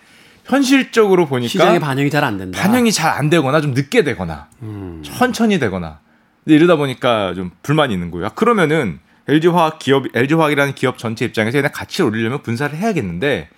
현실적으로 0.45 1.27
보니까 1.27 1.49
시장에 1.49 1.79
반영이 1.79 2.09
잘 2.11 2.25
안 2.25 2.39
된다. 2.39 2.61
반영이 2.61 2.93
잘 2.93 3.11
안 3.11 3.29
되거나 3.31 3.61
좀 3.61 3.73
늦게 3.75 4.03
되거나 4.05 4.49
음. 4.63 5.03
천천히 5.05 5.59
되거나 5.59 5.99
근데 6.45 6.57
이러다 6.57 6.77
보니까 6.77 7.35
좀 7.35 7.51
불만이 7.63 7.93
있는 7.93 8.11
거예요. 8.11 8.27
아, 8.27 8.29
그러면은 8.31 8.99
LG 9.29 9.49
화학 9.49 9.79
기업 9.79 10.07
LG 10.15 10.35
화학이라는 10.35 10.75
기업 10.75 10.97
전체 10.99 11.25
입장에서 11.25 11.59
얘네 11.59 11.69
가치를 11.69 12.09
올리려면 12.11 12.43
분사를 12.43 12.75
해야겠는데 12.77 13.49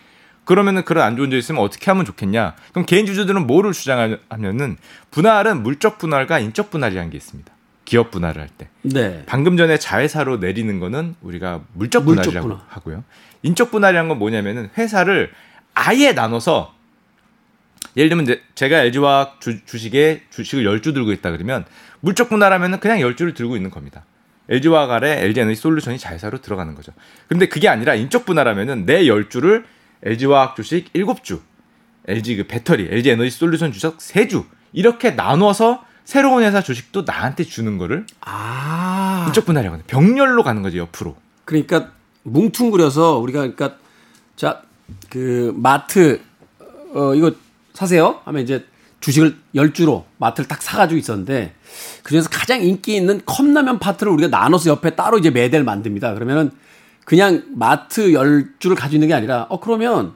그러면은 0.45 0.85
그런 0.85 1.05
안 1.05 1.17
좋은 1.17 1.31
점 1.31 1.39
있으면 1.39 1.63
어떻게 1.63 1.91
하면 1.91 2.05
좋겠냐? 2.05 2.55
그럼 2.73 2.85
개인 2.87 3.07
주주들은 3.07 3.47
뭐를 3.47 3.73
주장하냐면은 3.73 4.77
분할은 5.11 5.63
물적 5.63 5.99
분할과 5.99 6.41
인적 6.41 6.71
분할이라는 6.71 7.11
게 7.11 7.17
있습니다. 7.17 7.53
기업 7.85 8.11
분할을 8.11 8.41
할 8.41 8.49
때. 8.49 8.69
네. 8.83 9.23
방금 9.27 9.57
전에 9.57 9.79
자회사로 9.79 10.39
내리는 10.39 10.81
거는 10.81 11.15
우리가 11.21 11.63
물적 11.75 12.05
물적 12.05 12.25
분할이라고 12.25 12.49
분할. 12.49 12.65
하고요. 12.69 13.05
인적 13.43 13.71
분할이라는 13.71 14.09
건 14.09 14.19
뭐냐면은 14.19 14.71
회사를 14.77 15.33
아예 15.75 16.13
나눠서 16.13 16.75
예를 17.97 18.09
들면 18.09 18.25
이제 18.25 18.43
제가 18.55 18.79
LG화학 18.79 19.41
주, 19.41 19.65
주식에 19.65 20.23
주식을 20.31 20.65
10주 20.65 20.95
들고 20.95 21.13
있다 21.13 21.31
그러면 21.31 21.65
물적 22.01 22.29
분할하면은 22.29 22.81
그냥 22.81 22.99
10주를 22.99 23.35
들고 23.35 23.57
있는 23.57 23.71
겁니다. 23.71 24.05
LG화학 24.49 24.91
아래 24.91 25.23
LG에너지 25.25 25.61
솔루션이 25.61 25.99
자회사로 25.99 26.41
들어가는 26.41 26.75
거죠. 26.75 26.93
근데 27.29 27.47
그게 27.47 27.69
아니라 27.69 27.95
인적 27.95 28.25
분할하면은 28.25 28.87
내 28.87 29.05
10주를 29.05 29.65
LG화학 30.05 30.57
주식 30.57 30.93
7주, 30.93 31.41
LG 32.07 32.37
그 32.37 32.47
배터리, 32.47 32.89
LG 32.91 33.11
에너지 33.11 33.31
솔루션 33.31 33.73
주식 33.73 33.97
3주 33.97 34.45
이렇게 34.73 35.11
나눠서 35.11 35.85
새로운 36.05 36.43
회사 36.43 36.61
주식도 36.61 37.03
나한테 37.03 37.45
주는 37.45 37.79
거를 37.79 38.07
아. 38.21 39.25
인적 39.29 39.47
분할이라고 39.47 39.75
하는 39.75 39.85
병렬로 39.87 40.43
가는 40.43 40.63
거죠 40.63 40.79
옆으로. 40.79 41.17
그러니까 41.45 41.93
뭉퉁그려서 42.25 43.19
우리가 43.19 43.41
그러니까 43.41 43.77
자 44.37 44.63
그 45.09 45.53
마트 45.57 46.21
어 46.95 47.15
이거 47.15 47.33
사세요 47.75 48.21
하면 48.25 48.43
이제 48.43 48.67
주식을 49.01 49.37
열주로 49.55 50.07
마트를 50.19 50.47
딱 50.47 50.63
사가지고 50.63 50.99
있었는데 50.99 51.55
그중에서 52.03 52.29
가장 52.29 52.63
인기 52.63 52.95
있는 52.95 53.21
컵라면 53.25 53.79
파트를 53.79 54.13
우리가 54.13 54.29
나눠서 54.29 54.71
옆에 54.71 54.91
따로 54.91 55.19
이제 55.19 55.31
매대를 55.31 55.65
만듭니다. 55.65 56.15
그러면은 56.15 56.51
그냥 57.05 57.45
마트 57.55 58.13
열주를 58.13 58.77
가지고 58.77 58.97
있는 58.97 59.09
게 59.09 59.15
아니라 59.15 59.47
어 59.49 59.61
그러면 59.61 60.15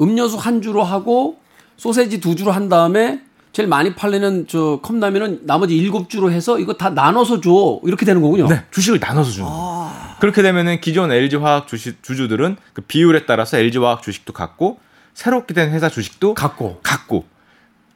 음료수 0.00 0.36
한 0.36 0.62
주로 0.62 0.82
하고 0.84 1.40
소세지 1.76 2.20
두 2.20 2.36
주로 2.36 2.52
한 2.52 2.68
다음에 2.68 3.22
제일 3.52 3.68
많이 3.68 3.94
팔리는 3.94 4.46
저 4.46 4.78
컵라면은 4.82 5.40
나머지 5.46 5.76
일곱 5.76 6.10
주로 6.10 6.30
해서 6.30 6.58
이거 6.58 6.74
다 6.74 6.90
나눠서 6.90 7.40
줘 7.40 7.80
이렇게 7.84 8.04
되는 8.06 8.22
거군요. 8.22 8.46
네, 8.48 8.62
주식을 8.70 9.00
나눠서 9.00 9.30
주는 9.30 9.48
거예요. 9.48 9.90
그렇게 10.20 10.42
되면은 10.42 10.80
기존 10.80 11.10
LG 11.10 11.36
화학 11.36 11.66
주식 11.66 12.02
주주들은 12.02 12.56
그 12.72 12.82
비율에 12.82 13.26
따라서 13.26 13.58
LG 13.58 13.78
화학 13.78 14.02
주식도 14.02 14.32
갖고 14.32 14.78
새롭게 15.14 15.54
된 15.54 15.70
회사 15.70 15.88
주식도 15.88 16.34
갖고. 16.34 16.80
갖고 16.82 17.24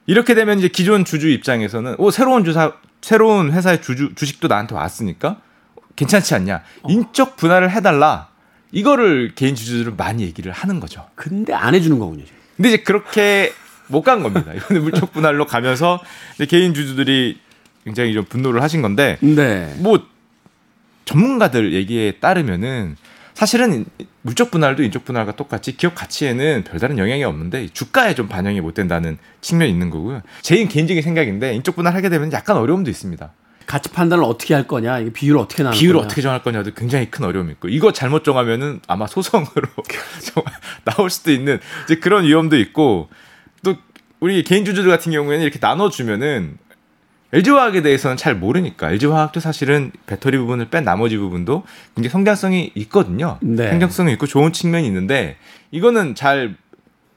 이렇게 0.05 0.35
되면 0.35 0.59
이제 0.59 0.67
기존 0.67 1.05
주주 1.05 1.29
입장에서는 1.29 1.95
오 1.97 2.11
새로운 2.11 2.43
주사 2.43 2.73
새로운 3.01 3.51
회사의 3.51 3.81
주주 3.81 4.15
주식도 4.15 4.47
나한테 4.47 4.75
왔으니까 4.75 5.37
괜찮지 5.95 6.35
않냐 6.35 6.63
인적 6.89 7.37
분할을 7.37 7.71
해달라 7.71 8.29
이거를 8.73 9.31
개인 9.35 9.55
주주들은 9.55 9.95
많이 9.95 10.23
얘기를 10.23 10.51
하는 10.51 10.79
거죠. 10.79 11.07
근데 11.15 11.53
안 11.53 11.73
해주는 11.75 11.97
거군요. 11.99 12.25
지금. 12.25 12.37
근데 12.57 12.69
이제 12.69 12.77
그렇게 12.77 13.53
못 13.87 14.01
간 14.01 14.23
겁니다. 14.23 14.51
이번에 14.53 14.79
물적 14.79 15.13
분할로 15.13 15.45
가면서 15.45 16.01
개인 16.49 16.73
주주들이 16.73 17.37
굉장히 17.85 18.13
좀 18.13 18.25
분노를 18.25 18.61
하신 18.63 18.81
건데 18.81 19.17
네. 19.21 19.73
뭐 19.77 20.03
전문가들 21.05 21.73
얘기에 21.73 22.13
따르면은 22.13 22.95
사실은 23.33 23.85
물적 24.21 24.51
분할도 24.51 24.83
인적 24.83 25.05
분할과 25.05 25.35
똑같이 25.35 25.75
기업 25.75 25.95
가치에는 25.95 26.63
별다른 26.63 26.97
영향이 26.97 27.23
없는데 27.23 27.67
주가에 27.73 28.15
좀 28.15 28.27
반영이 28.27 28.61
못 28.61 28.73
된다는 28.73 29.17
측면이 29.41 29.71
있는 29.71 29.89
거고요. 29.89 30.21
제 30.41 30.63
개인적인 30.65 31.01
생각인데 31.03 31.53
인적 31.55 31.75
분할 31.75 31.93
하게 31.95 32.09
되면 32.09 32.31
약간 32.31 32.57
어려움도 32.57 32.89
있습니다. 32.89 33.31
가치 33.65 33.89
판단을 33.89 34.23
어떻게 34.23 34.53
할 34.53 34.67
거냐, 34.67 34.99
이게 34.99 35.11
비율을 35.11 35.39
어떻게 35.39 35.63
나눌 35.63 35.77
비율을 35.77 35.99
거냐. 35.99 36.05
어떻게 36.05 36.21
정할 36.21 36.43
거냐도 36.43 36.71
굉장히 36.73 37.09
큰 37.09 37.25
어려움이 37.25 37.51
있고 37.53 37.69
이거 37.69 37.91
잘못 37.91 38.23
정하면은 38.23 38.81
아마 38.87 39.07
소송으로 39.07 39.67
나올 40.85 41.09
수도 41.09 41.31
있는 41.31 41.59
이제 41.85 41.95
그런 41.95 42.25
위험도 42.25 42.57
있고 42.59 43.09
또 43.63 43.75
우리 44.19 44.43
개인 44.43 44.65
주주들 44.65 44.89
같은 44.89 45.11
경우에는 45.11 45.43
이렇게 45.43 45.59
나눠주면은 45.61 46.57
LG화학에 47.33 47.81
대해서는 47.81 48.15
잘 48.15 48.35
모르니까 48.35 48.91
LG화학도 48.91 49.39
사실은 49.39 49.91
배터리 50.05 50.37
부분을 50.37 50.69
뺀 50.69 50.83
나머지 50.83 51.17
부분도 51.17 51.63
굉장히 51.95 52.11
성장성이 52.11 52.71
있거든요. 52.75 53.39
네. 53.41 53.69
성장성이 53.69 54.13
있고 54.13 54.27
좋은 54.27 54.53
측면이 54.53 54.85
있는데 54.85 55.37
이거는 55.71 56.13
잘 56.13 56.55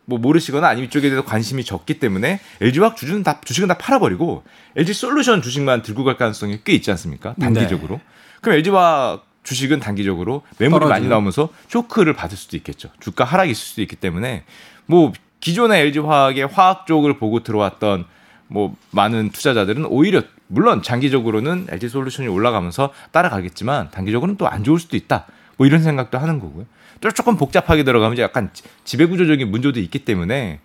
뭐 0.06 0.18
모르시거나 0.18 0.66
아니면 0.68 0.86
이쪽에 0.88 1.08
대해서 1.08 1.24
관심이 1.24 1.64
적기 1.64 1.98
때문에 1.98 2.40
LG화학 2.60 2.96
주주는 2.96 3.22
다 3.22 3.40
주식은 3.44 3.68
다 3.68 3.76
팔아버리고 3.76 4.44
LG 4.76 4.94
솔루션 4.94 5.42
주식만 5.42 5.82
들고 5.82 6.04
갈 6.04 6.16
가능성이 6.16 6.60
꽤 6.64 6.72
있지 6.72 6.90
않습니까? 6.92 7.34
단기적으로. 7.40 8.00
그럼 8.40 8.56
LG화학 8.56 9.26
주식은 9.42 9.80
단기적으로 9.80 10.42
매물이 10.58 10.80
많이 10.80 10.88
떨어지는. 10.90 11.10
나오면서 11.10 11.48
쇼크를 11.68 12.14
받을 12.14 12.36
수도 12.36 12.56
있겠죠. 12.56 12.88
주가 13.00 13.24
하락이 13.24 13.50
있을 13.50 13.60
수도 13.62 13.82
있기 13.82 13.96
때문에 13.96 14.44
뭐 14.86 15.12
기존의 15.40 15.80
LG화학의 15.82 16.46
화학 16.46 16.86
쪽을 16.86 17.18
보고 17.18 17.42
들어왔던 17.42 18.04
뭐 18.48 18.74
많은 18.92 19.30
투자자들은 19.30 19.86
오히려 19.86 20.22
물론 20.48 20.82
장기적으로는 20.82 21.66
LG 21.68 21.88
솔루션이 21.88 22.28
올라가면서 22.28 22.92
따라가겠지만 23.10 23.90
단기적으로는 23.90 24.36
또 24.36 24.46
안 24.46 24.62
좋을 24.62 24.78
수도 24.78 24.96
있다. 24.96 25.26
뭐 25.56 25.66
이런 25.66 25.82
생각도 25.82 26.18
하는 26.18 26.38
거고요. 26.38 26.66
또 27.00 27.10
조금 27.10 27.36
복잡하게 27.36 27.84
들어가면 27.84 28.14
이제 28.14 28.22
약간 28.22 28.50
지- 28.52 28.62
지배구조적인 28.84 29.50
문제도 29.50 29.78
있기 29.80 30.00
때문에 30.00 30.60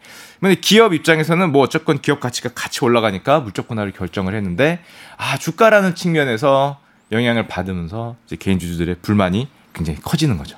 기업 0.61 0.93
입장에서는 0.93 1.51
뭐 1.51 1.61
어쨌건 1.63 1.99
기업 2.01 2.19
가치가 2.19 2.49
같이 2.53 2.83
올라가니까 2.83 3.41
물적 3.41 3.67
분할을 3.67 3.91
결정을 3.91 4.33
했는데 4.35 4.79
아 5.17 5.37
주가라는 5.37 5.95
측면에서 5.95 6.79
영향을 7.11 7.47
받으면서 7.47 8.15
이제 8.25 8.37
개인 8.37 8.57
주주들의 8.59 8.95
불만이 9.01 9.47
굉장히 9.73 9.99
커지는 10.01 10.37
거죠. 10.37 10.57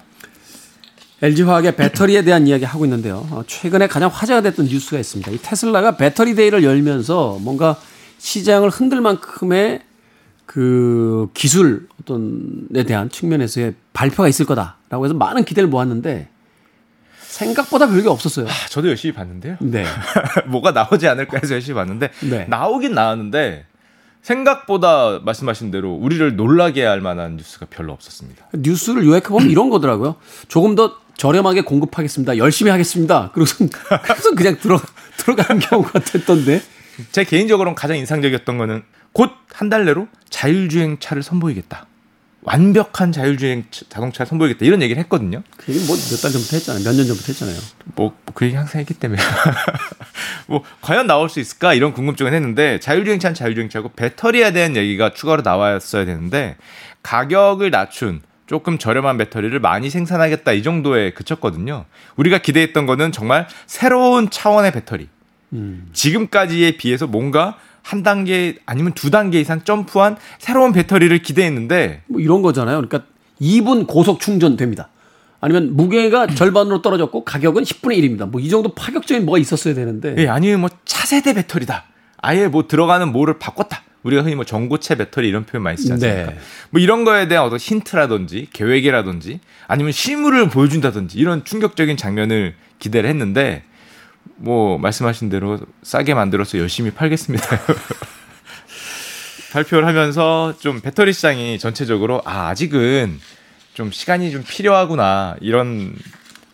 LG화학의 1.21 1.75
배터리에 1.77 2.23
대한 2.23 2.47
이야기 2.47 2.65
하고 2.65 2.85
있는데요. 2.85 3.25
어, 3.31 3.43
최근에 3.47 3.87
가장 3.87 4.09
화제가 4.09 4.41
됐던 4.41 4.65
뉴스가 4.67 4.99
있습니다. 4.99 5.31
이 5.31 5.37
테슬라가 5.41 5.95
배터리 5.95 6.35
데이를 6.35 6.63
열면서 6.63 7.37
뭔가 7.41 7.77
시장을 8.19 8.69
흔들 8.69 8.99
만큼의 9.01 9.79
그 10.45 11.29
기술 11.33 11.87
어떤에 12.01 12.83
대한 12.85 13.09
측면에서의 13.09 13.75
발표가 13.93 14.27
있을 14.27 14.45
거다라고 14.45 15.05
해서 15.05 15.13
많은 15.13 15.45
기대를 15.45 15.69
모았는데 15.69 16.29
생각보다 17.21 17.87
별게 17.87 18.07
없었어요. 18.09 18.47
아, 18.47 18.67
저도 18.69 18.89
열심히 18.89 19.13
봤는데요. 19.13 19.57
네. 19.59 19.85
뭐가 20.47 20.71
나오지 20.71 21.07
않을까 21.07 21.39
해서 21.41 21.55
열심히 21.55 21.75
봤는데 21.75 22.11
네. 22.29 22.45
나오긴 22.45 22.93
나왔는데 22.93 23.65
생각보다 24.21 25.19
말씀하신 25.23 25.71
대로 25.71 25.93
우리를 25.93 26.35
놀라게 26.35 26.83
할 26.83 27.01
만한 27.01 27.35
뉴스가 27.37 27.67
별로 27.69 27.91
없었습니다. 27.93 28.47
뉴스를 28.53 29.05
요약해 29.05 29.27
보면 29.27 29.49
이런 29.49 29.69
거더라고요. 29.69 30.15
조금 30.47 30.75
더 30.75 30.97
저렴하게 31.17 31.61
공급하겠습니다. 31.61 32.37
열심히 32.37 32.71
하겠습니다. 32.71 33.31
그래서 33.35 33.55
그냥 34.35 34.57
들어, 34.59 34.79
들어가는 35.17 35.59
경우가 35.59 35.99
됐던데. 35.99 36.61
제 37.11 37.23
개인적으로는 37.23 37.75
가장 37.75 37.97
인상적이었던 37.97 38.57
거는 38.57 38.83
곧 39.13 39.31
한 39.55 39.69
달 39.69 39.85
내로 39.85 40.07
자율주행 40.29 40.97
차를 40.99 41.21
선보이겠다. 41.23 41.85
완벽한 42.41 43.11
자율주행 43.13 43.65
차- 43.71 43.85
자동차를 43.87 44.27
선보이겠다. 44.27 44.65
이런 44.65 44.81
얘기를 44.81 45.01
했거든요. 45.03 45.43
그 45.57 45.71
얘기 45.73 45.85
뭐몇 45.85 46.21
달 46.21 46.31
전부터 46.31 46.57
했잖아요. 46.57 46.83
몇 46.83 46.93
년 46.95 47.05
전부터 47.05 47.27
했잖아요. 47.27 47.55
뭐그 47.95 48.45
얘기 48.45 48.55
항상 48.55 48.81
했기 48.81 48.93
때문에 48.95 49.21
뭐 50.47 50.63
과연 50.81 51.07
나올 51.07 51.29
수 51.29 51.39
있을까 51.39 51.73
이런 51.73 51.93
궁금증은 51.93 52.33
했는데 52.33 52.79
자율주행차는 52.79 53.35
자율주행차고 53.35 53.89
배터리에 53.95 54.51
대한 54.51 54.75
얘기가 54.75 55.13
추가로 55.13 55.41
나왔어야 55.43 56.03
되는데 56.05 56.57
가격을 57.03 57.69
낮춘 57.71 58.21
조금 58.47 58.77
저렴한 58.77 59.17
배터리를 59.19 59.57
많이 59.59 59.89
생산하겠다 59.89 60.51
이 60.51 60.63
정도에 60.63 61.11
그쳤거든요. 61.13 61.85
우리가 62.17 62.39
기대했던 62.39 62.85
거는 62.87 63.11
정말 63.13 63.47
새로운 63.67 64.29
차원의 64.29 64.71
배터리. 64.73 65.07
지금까지에 65.93 66.77
비해서 66.77 67.07
뭔가 67.07 67.57
한 67.83 68.01
단계 68.01 68.55
아니면 68.65 68.93
두 68.93 69.11
단계 69.11 69.39
이상 69.39 69.63
점프한 69.63 70.17
새로운 70.39 70.71
배터리를 70.73 71.15
기대했는데 71.21 72.01
뭐 72.07 72.19
이런 72.21 72.41
거잖아요. 72.41 72.81
그러니까 72.81 73.03
2분 73.41 73.85
고속 73.87 74.19
충전됩니다. 74.19 74.89
아니면 75.41 75.75
무게가 75.75 76.27
절반으로 76.27 76.81
떨어졌고 76.81 77.25
가격은 77.25 77.63
10분의 77.63 77.99
1입니다. 77.99 78.29
뭐 78.29 78.39
이 78.41 78.49
정도 78.49 78.73
파격적인 78.73 79.25
뭐가 79.25 79.37
있었어야 79.39 79.73
되는데. 79.73 80.15
예, 80.17 80.27
아니면 80.29 80.61
뭐 80.61 80.69
차세대 80.85 81.33
배터리다. 81.33 81.83
아예 82.21 82.47
뭐 82.47 82.67
들어가는 82.67 83.11
뭐를 83.11 83.37
바꿨다. 83.37 83.83
우리가 84.03 84.23
흔히 84.23 84.35
뭐 84.35 84.45
전고체 84.45 84.95
배터리 84.95 85.27
이런 85.27 85.45
표현 85.45 85.63
많이 85.63 85.77
쓰지 85.77 85.91
않습니까? 85.93 86.31
네. 86.31 86.37
뭐 86.69 86.79
이런 86.81 87.03
거에 87.03 87.27
대한 87.27 87.45
어떤 87.45 87.59
힌트라든지 87.59 88.47
계획이라든지 88.53 89.39
아니면 89.67 89.91
실물을 89.91 90.49
보여준다든지 90.49 91.17
이런 91.17 91.43
충격적인 91.43 91.97
장면을 91.97 92.55
기대를 92.79 93.09
했는데 93.09 93.63
뭐 94.35 94.77
말씀하신 94.77 95.29
대로 95.29 95.59
싸게 95.83 96.13
만들어서 96.13 96.57
열심히 96.57 96.91
팔겠습니다. 96.91 97.45
발표를 99.53 99.87
하면서 99.87 100.53
좀 100.59 100.81
배터리 100.81 101.13
시장이 101.13 101.59
전체적으로 101.59 102.21
아 102.25 102.47
아직은 102.49 103.19
좀 103.73 103.91
시간이 103.91 104.31
좀 104.31 104.43
필요하구나 104.43 105.35
이런 105.41 105.95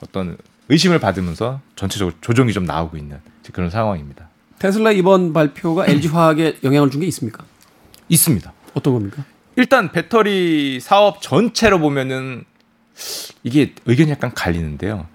어떤 0.01 0.37
의심을 0.67 0.99
받으면서 0.99 1.61
전체적으로 1.75 2.15
조정이 2.21 2.53
좀 2.53 2.65
나오고 2.65 2.97
있는 2.97 3.19
그런 3.53 3.69
상황입니다. 3.69 4.29
테슬라 4.59 4.91
이번 4.91 5.33
발표가 5.33 5.87
LG화학에 5.89 6.57
영향을 6.63 6.91
준 6.91 6.99
게 7.01 7.07
있습니까? 7.07 7.43
있습니다. 8.09 8.51
어떤 8.73 8.93
겁니까? 8.93 9.23
일단 9.55 9.91
배터리 9.91 10.79
사업 10.79 11.21
전체로 11.21 11.79
보면은 11.79 12.43
이게 13.43 13.73
의견이 13.85 14.11
약간 14.11 14.33
갈리는데요. 14.33 15.07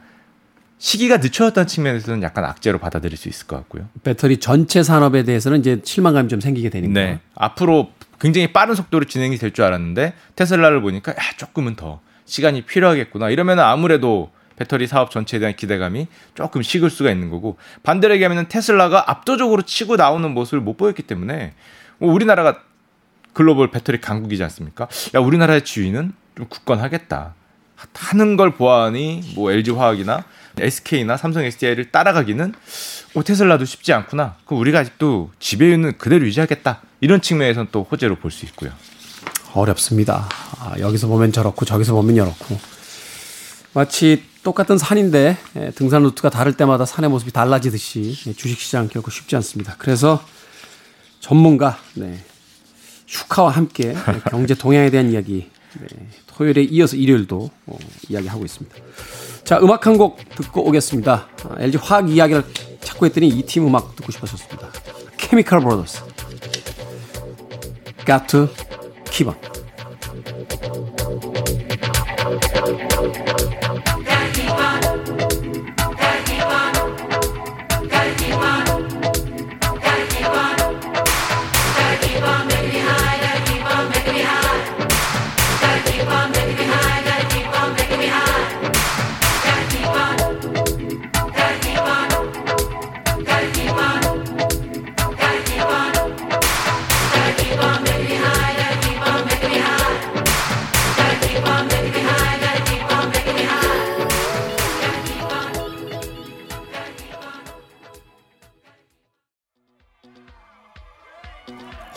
시기가 0.79 1.19
늦춰졌다는 1.19 1.67
측면에서는 1.67 2.23
약간 2.23 2.45
악재로 2.45 2.79
받아들일 2.79 3.17
수 3.17 3.29
있을 3.29 3.47
것 3.47 3.57
같고요. 3.57 3.89
배터리 4.03 4.39
전체 4.39 4.83
산업에 4.83 5.23
대해서는 5.23 5.61
이제 5.61 5.81
실망감이 5.83 6.29
좀 6.29 6.41
생기게 6.41 6.69
되니까. 6.69 6.93
네. 6.93 7.21
앞으로 7.35 7.93
굉장히 8.21 8.53
빠른 8.53 8.75
속도로 8.75 9.05
진행이 9.07 9.37
될 9.39 9.53
줄 9.53 9.65
알았는데 9.65 10.15
테슬라를 10.37 10.81
보니까 10.83 11.13
야, 11.13 11.17
조금은 11.37 11.77
더 11.77 12.01
시간이 12.27 12.63
필요하겠구나. 12.63 13.31
이러면 13.31 13.61
아무래도 13.61 14.31
배터리 14.57 14.87
사업 14.87 15.11
전체에 15.11 15.41
대한 15.41 15.57
기대감이 15.57 16.07
조금 16.35 16.63
식을 16.63 16.91
수가 16.91 17.11
있는 17.11 17.29
거고 17.31 17.57
반대로 17.83 18.15
얘기하면 18.15 18.49
테슬라가 18.49 19.11
압도적으로 19.11 19.63
치고 19.63 19.97
나오는 19.97 20.31
모습을 20.33 20.61
못 20.61 20.77
보였기 20.77 21.03
때문에 21.03 21.55
뭐 21.99 22.13
우리나라가 22.13 22.61
글로벌 23.33 23.71
배터리 23.71 24.01
강국이지 24.01 24.43
않습니까? 24.45 24.87
야 25.15 25.21
우리나라의 25.21 25.65
지위는 25.65 26.13
좀 26.37 26.47
굳건하겠다 26.47 27.35
하는 27.95 28.37
걸 28.37 28.53
보아하니 28.55 29.33
뭐 29.35 29.51
LG 29.51 29.73
화학이나 29.73 30.25
SK나 30.59 31.17
삼성 31.17 31.45
SDI를 31.45 31.91
따라가기는 31.91 32.55
어, 33.15 33.23
테슬라도 33.25 33.65
쉽지 33.65 33.93
않구나. 33.93 34.37
그 34.47 34.55
우리가 34.55 34.81
아직도 34.81 35.31
지배율은 35.41 35.99
그대로 35.99 36.25
유지하겠다. 36.27 36.81
이런 37.01 37.21
측면에서는 37.21 37.69
또 37.73 37.87
호재로 37.91 38.17
볼 38.17 38.31
수 38.31 38.45
있고요. 38.47 38.71
어렵습니다. 39.53 40.29
아, 40.59 40.75
여기서 40.79 41.07
보면 41.07 41.31
저렇고 41.33 41.65
저기서 41.65 41.95
보면 41.95 42.17
이렇고 42.17 42.59
마치 43.73 44.25
똑같은 44.43 44.79
산인데 44.79 45.37
예, 45.57 45.71
등산 45.71 46.03
루트가 46.03 46.29
다를 46.31 46.53
때마다 46.55 46.85
산의 46.85 47.09
모습이 47.11 47.31
달라지듯이 47.33 48.17
예, 48.27 48.33
주식시장 48.33 48.89
결코 48.89 49.11
쉽지 49.11 49.37
않습니다. 49.37 49.77
그래서 49.79 50.25
전문가 51.21 51.79
네, 51.95 52.25
슈카와 53.07 53.51
함께 53.51 53.91
예, 53.95 54.21
경제 54.31 54.55
동향에 54.55 54.91
대한 54.91 55.11
이야기 55.11 55.49
네, 55.81 55.87
토요일에 56.37 56.63
이어서 56.65 56.97
일요일도 56.97 57.51
어, 57.67 57.79
이야기하고 58.09 58.45
있습니다. 58.45 58.77
자 59.45 59.59
음악 59.61 59.87
한 59.87 59.97
곡 59.99 60.19
듣고 60.37 60.67
오겠습니다. 60.69 61.29
아, 61.45 61.57
LG 61.59 61.79
화학 61.79 62.11
이야기를 62.11 62.43
찾고 62.81 63.07
했더니 63.07 63.29
이 63.29 63.43
팀 63.43 63.67
음악 63.67 63.95
듣고 63.97 64.11
싶어졌습니다. 64.13 64.69
케미컬 65.17 65.61
브로더스 65.61 66.03
Got 68.07 68.27
to 68.29 68.49
keep 69.11 69.29
on. 69.29 69.37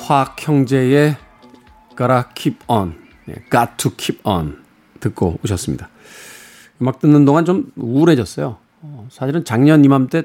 화학 0.07 0.37
형제의 0.39 1.17
Gotta 1.97 2.23
Keep 2.33 2.59
On, 2.67 2.95
네, 3.25 3.35
Got 3.51 3.73
to 3.75 3.91
Keep 3.97 4.21
On 4.23 4.63
듣고 5.01 5.37
오셨습니다. 5.43 5.89
음악 6.81 6.99
듣는 6.99 7.25
동안 7.25 7.43
좀 7.43 7.73
우울해졌어요. 7.75 8.55
어, 8.83 9.07
사실은 9.11 9.43
작년 9.43 9.83
이맘때, 9.83 10.23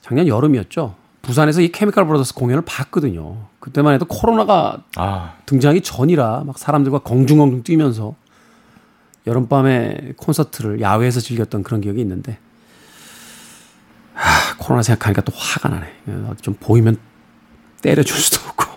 작년 0.00 0.26
여름이었죠. 0.26 0.94
부산에서 1.20 1.60
이 1.60 1.70
케미칼 1.70 2.06
브라더스 2.06 2.32
공연을 2.34 2.62
봤거든요. 2.64 3.48
그때만 3.58 3.92
해도 3.92 4.06
코로나가 4.06 4.82
아, 4.96 5.34
등장하기 5.44 5.82
전이라 5.82 6.44
막 6.46 6.58
사람들과 6.58 7.00
공중공중 7.00 7.62
뛰면서 7.62 8.14
여름밤에 9.26 10.14
콘서트를 10.16 10.80
야외에서 10.80 11.20
즐겼던 11.20 11.64
그런 11.64 11.82
기억이 11.82 12.00
있는데 12.00 12.38
아, 14.14 14.56
코로나 14.58 14.82
생각하니까 14.82 15.20
또 15.20 15.32
화가 15.36 15.68
나네. 15.68 15.86
어디 16.30 16.40
좀 16.40 16.54
보이면 16.58 16.96
때려줄 17.82 18.16
수도 18.16 18.48
없고. 18.48 18.69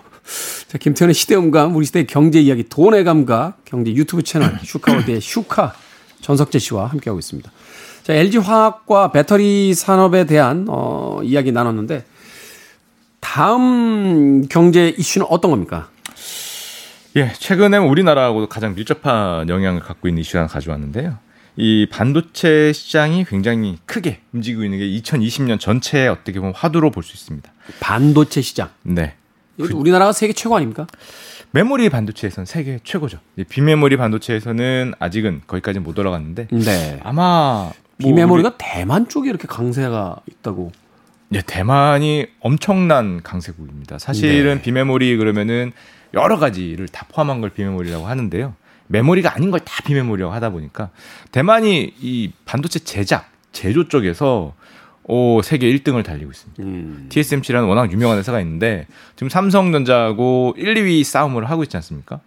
자, 0.74 0.78
김태현의 0.78 1.14
시대음감, 1.14 1.76
우리 1.76 1.86
시대의 1.86 2.04
경제 2.08 2.40
이야기, 2.40 2.64
돈의 2.68 3.04
감각, 3.04 3.64
경제 3.64 3.92
유튜브 3.94 4.24
채널, 4.24 4.58
슈카월드의 4.66 5.20
슈카, 5.20 5.72
전석재 6.20 6.58
씨와 6.58 6.86
함께하고 6.86 7.20
있습니다. 7.20 7.48
자, 8.02 8.12
LG 8.12 8.38
화학과 8.38 9.12
배터리 9.12 9.72
산업에 9.72 10.26
대한, 10.26 10.66
어, 10.68 11.20
이야기 11.22 11.52
나눴는데, 11.52 12.04
다음 13.20 14.48
경제 14.48 14.88
이슈는 14.88 15.28
어떤 15.30 15.52
겁니까? 15.52 15.90
예, 17.14 17.32
최근에 17.38 17.78
우리나라하고도 17.78 18.48
가장 18.48 18.74
밀접한 18.74 19.48
영향을 19.48 19.78
갖고 19.78 20.08
있는 20.08 20.22
이슈 20.22 20.38
하나 20.38 20.48
가져왔는데요. 20.48 21.18
이 21.54 21.86
반도체 21.88 22.72
시장이 22.72 23.26
굉장히 23.26 23.78
크게 23.86 24.22
움직이고 24.32 24.64
있는 24.64 24.80
게 24.80 24.86
2020년 24.86 25.60
전체에 25.60 26.08
어떻게 26.08 26.40
보면 26.40 26.52
화두로 26.52 26.90
볼 26.90 27.04
수 27.04 27.14
있습니다. 27.14 27.48
반도체 27.78 28.40
시장. 28.40 28.70
네. 28.82 29.14
이것도 29.58 29.78
우리나라가 29.78 30.12
세계 30.12 30.32
최고 30.32 30.56
아닙니까? 30.56 30.86
메모리 31.52 31.88
반도체에서는 31.88 32.46
세계 32.46 32.78
최고죠. 32.82 33.18
이 33.36 33.44
비메모리 33.44 33.96
반도체에서는 33.96 34.94
아직은 34.98 35.42
거기까지 35.46 35.78
못 35.78 35.96
올라갔는데 35.98 36.48
네. 36.50 37.00
아마 37.04 37.70
뭐 37.98 38.08
비메모리가 38.08 38.54
대만 38.58 39.08
쪽에 39.08 39.28
이렇게 39.30 39.46
강세가 39.46 40.16
있다고. 40.28 40.72
우리- 41.30 41.38
예, 41.38 41.42
대만이 41.46 42.26
엄청난 42.40 43.22
강세국입니다. 43.22 43.98
사실은 43.98 44.56
네. 44.56 44.62
비메모리 44.62 45.16
그러면은 45.16 45.72
여러 46.12 46.38
가지를 46.38 46.88
다 46.88 47.06
포함한 47.08 47.40
걸 47.40 47.50
비메모리라고 47.50 48.06
하는데요. 48.06 48.54
메모리가 48.88 49.34
아닌 49.34 49.50
걸 49.50 49.60
다 49.60 49.82
비메모리라고 49.84 50.32
하다 50.34 50.50
보니까 50.50 50.90
대만이 51.32 51.94
이 52.00 52.32
반도체 52.44 52.80
제작, 52.80 53.30
제조 53.52 53.88
쪽에서 53.88 54.54
오, 55.04 55.42
세계 55.42 55.70
1등을 55.72 56.04
달리고 56.04 56.30
있습니다. 56.30 56.62
음. 56.62 57.06
TSMC라는 57.10 57.68
워낙 57.68 57.92
유명한 57.92 58.18
회사가 58.18 58.40
있는데 58.40 58.86
지금 59.16 59.28
삼성전자하고 59.28 60.54
1, 60.56 60.74
2위 60.74 61.04
싸움을 61.04 61.50
하고 61.50 61.62
있지 61.62 61.76
않습니까? 61.76 62.20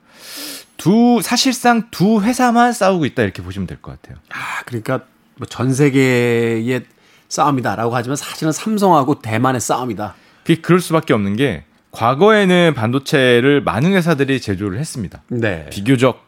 두 0.77 1.19
사실상 1.23 1.89
두 1.89 2.21
회사만 2.21 2.71
싸우고 2.73 3.05
있다 3.05 3.23
이렇게 3.23 3.41
보시면 3.41 3.65
될 3.67 3.77
것 3.81 3.99
같아요. 4.01 4.17
아, 4.29 4.61
그러니까 4.65 4.99
뭐 5.37 5.47
전 5.49 5.73
세계의 5.73 6.83
싸움이다라고 7.29 7.95
하지만 7.95 8.15
사실은 8.15 8.51
삼성하고 8.51 9.19
대만의 9.21 9.59
싸움이다. 9.59 10.15
그게 10.43 10.61
그럴 10.61 10.79
수밖에 10.79 11.13
없는 11.13 11.35
게 11.35 11.63
과거에는 11.91 12.73
반도체를 12.75 13.61
많은 13.63 13.93
회사들이 13.93 14.39
제조를 14.39 14.79
했습니다. 14.79 15.23
네. 15.29 15.67
비교적 15.71 16.25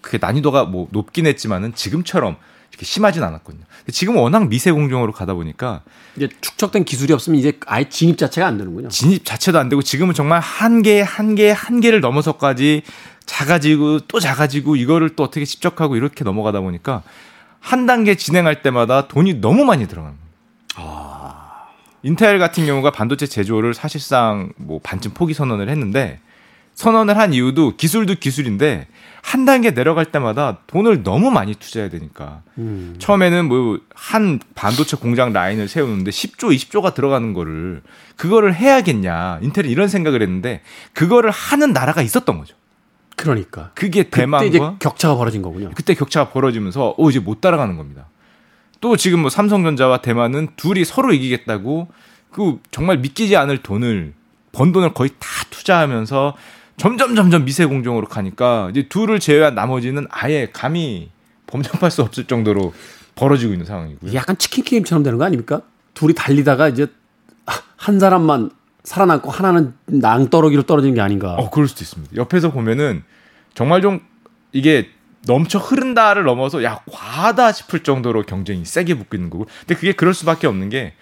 그게 0.00 0.18
난이도가 0.20 0.64
뭐 0.64 0.86
높긴 0.92 1.26
했지만은 1.26 1.74
지금처럼 1.74 2.36
이렇게 2.70 2.84
심하진 2.84 3.22
않았거든요. 3.22 3.64
근데 3.78 3.92
지금 3.92 4.16
워낙 4.16 4.48
미세 4.48 4.70
공정으로 4.70 5.12
가다 5.12 5.34
보니까 5.34 5.82
이제 6.16 6.28
축적된 6.40 6.84
기술이 6.84 7.12
없으면 7.12 7.38
이제 7.38 7.58
아예 7.66 7.88
진입 7.88 8.18
자체가 8.18 8.46
안 8.46 8.58
되는군요. 8.58 8.88
진입 8.88 9.24
자체도 9.24 9.58
안 9.58 9.68
되고 9.68 9.82
지금은 9.82 10.14
정말 10.14 10.40
한 10.40 10.82
개, 10.82 11.00
한 11.00 11.34
개, 11.34 11.50
한 11.50 11.80
개를 11.80 12.00
넘어서까지 12.00 12.82
작아지고 13.26 14.00
또 14.00 14.20
작아지고 14.20 14.76
이거를 14.76 15.16
또 15.16 15.22
어떻게 15.24 15.44
집적하고 15.44 15.96
이렇게 15.96 16.24
넘어가다 16.24 16.60
보니까 16.60 17.02
한 17.60 17.86
단계 17.86 18.14
진행할 18.14 18.62
때마다 18.62 19.08
돈이 19.08 19.34
너무 19.34 19.64
많이 19.64 19.86
들어가는 19.88 20.16
거예요. 20.16 20.28
인텔 22.02 22.38
같은 22.38 22.64
경우가 22.64 22.92
반도체 22.92 23.26
제조를 23.26 23.74
사실상 23.74 24.52
뭐 24.56 24.80
반쯤 24.82 25.12
포기 25.14 25.34
선언을 25.34 25.68
했는데 25.68 26.20
선언을 26.78 27.18
한 27.18 27.34
이유도 27.34 27.76
기술도 27.76 28.14
기술인데 28.20 28.86
한 29.20 29.44
단계 29.44 29.72
내려갈 29.72 30.06
때마다 30.06 30.58
돈을 30.68 31.02
너무 31.02 31.32
많이 31.32 31.54
투자해야 31.54 31.90
되니까 31.90 32.42
음. 32.56 32.94
처음에는 32.98 33.46
뭐 33.46 33.78
한 34.00 34.38
반도체 34.54 34.96
공장 34.96 35.32
라인을 35.32 35.68
세우는데 35.68 36.12
10조, 36.12 36.54
20조가 36.54 36.94
들어가는 36.94 37.34
거를 37.34 37.82
그거를 38.16 38.54
해야겠냐. 38.54 39.40
인텔은 39.42 39.68
이런 39.68 39.88
생각을 39.88 40.22
했는데 40.22 40.62
그거를 40.94 41.30
하는 41.30 41.72
나라가 41.72 42.00
있었던 42.00 42.38
거죠. 42.38 42.54
그러니까. 43.16 43.72
그게 43.74 44.04
그때 44.04 44.22
이제 44.46 44.58
대만과 44.58 44.78
격차가 44.78 45.16
벌어진 45.16 45.42
거군요. 45.42 45.72
그때 45.74 45.94
격차가 45.94 46.30
벌어지면서 46.30 46.94
어 46.96 47.10
이제 47.10 47.18
못 47.18 47.40
따라가는 47.40 47.76
겁니다. 47.76 48.06
또 48.80 48.96
지금 48.96 49.20
뭐 49.20 49.30
삼성전자와 49.30 49.98
대만은 49.98 50.48
둘이 50.56 50.84
서로 50.84 51.12
이기겠다고 51.12 51.88
그 52.30 52.60
정말 52.70 52.98
믿기지 52.98 53.36
않을 53.36 53.58
돈을 53.58 54.14
번 54.52 54.72
돈을 54.72 54.94
거의 54.94 55.10
다 55.18 55.28
투자하면서 55.50 56.34
점점 56.78 57.14
점점 57.14 57.44
미세 57.44 57.66
공정으로 57.66 58.06
가니까 58.06 58.68
이제 58.70 58.88
둘을 58.88 59.18
제외한 59.20 59.54
나머지는 59.54 60.06
아예 60.10 60.48
감히 60.52 61.10
범접할 61.46 61.90
수 61.90 62.02
없을 62.02 62.24
정도로 62.24 62.72
벌어지고 63.14 63.52
있는 63.52 63.66
상황이고요. 63.66 64.14
약간 64.14 64.38
치킨 64.38 64.64
게임처럼 64.64 65.02
되는 65.02 65.18
거 65.18 65.24
아닙니까? 65.24 65.62
둘이 65.94 66.14
달리다가 66.14 66.68
이제 66.68 66.86
한 67.76 67.98
사람만 67.98 68.50
살아남고 68.84 69.30
하나는 69.30 69.74
낭떠러기로 69.86 70.62
떨어지는 70.62 70.94
게 70.94 71.00
아닌가. 71.00 71.34
어, 71.34 71.50
그럴 71.50 71.68
수도 71.68 71.82
있습니다. 71.82 72.16
옆에서 72.16 72.52
보면은 72.52 73.02
정말 73.54 73.82
좀 73.82 74.00
이게 74.52 74.88
넘쳐 75.26 75.58
흐른다를 75.58 76.24
넘어서 76.24 76.62
야 76.62 76.80
과하다 76.90 77.52
싶을 77.52 77.82
정도로 77.82 78.22
경쟁이 78.22 78.64
세게 78.64 78.94
붙고 78.94 79.16
있는 79.16 79.30
거고. 79.30 79.46
근데 79.60 79.74
그게 79.74 79.92
그럴 79.92 80.14
수밖에 80.14 80.46
없는 80.46 80.68
게 80.70 80.94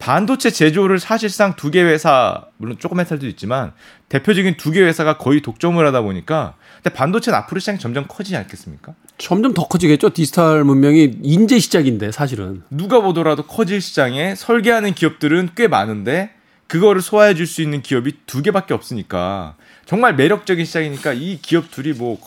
반도체 0.00 0.50
제조를 0.50 0.98
사실상 0.98 1.54
두 1.56 1.70
개 1.70 1.82
회사 1.82 2.42
물론 2.56 2.78
조금 2.78 2.98
회사도 2.98 3.26
있지만 3.28 3.72
대표적인 4.08 4.56
두 4.56 4.72
개 4.72 4.80
회사가 4.82 5.18
거의 5.18 5.42
독점을 5.42 5.84
하다 5.86 6.00
보니까 6.02 6.54
근데 6.82 6.90
반도체는 6.94 7.38
앞으로 7.38 7.60
시장이 7.60 7.78
점점 7.78 8.06
커지지 8.08 8.36
않겠습니까? 8.36 8.94
점점 9.18 9.52
더 9.52 9.68
커지겠죠. 9.68 10.10
디지털 10.10 10.64
문명이 10.64 11.18
인제 11.22 11.58
시작인데 11.58 12.10
사실은. 12.10 12.62
누가 12.70 13.00
보더라도 13.00 13.42
커질 13.44 13.80
시장에 13.82 14.34
설계하는 14.34 14.94
기업들은 14.94 15.50
꽤 15.54 15.68
많은데 15.68 16.30
그거를 16.66 17.02
소화해 17.02 17.34
줄 17.34 17.46
수 17.46 17.60
있는 17.62 17.82
기업이 17.82 18.12
두 18.26 18.40
개밖에 18.42 18.72
없으니까 18.72 19.56
정말 19.84 20.14
매력적인 20.16 20.64
시장이니까 20.64 21.12
이 21.12 21.38
기업 21.42 21.70
둘이 21.70 21.92
뭐 21.92 22.18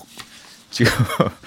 지금 0.70 0.92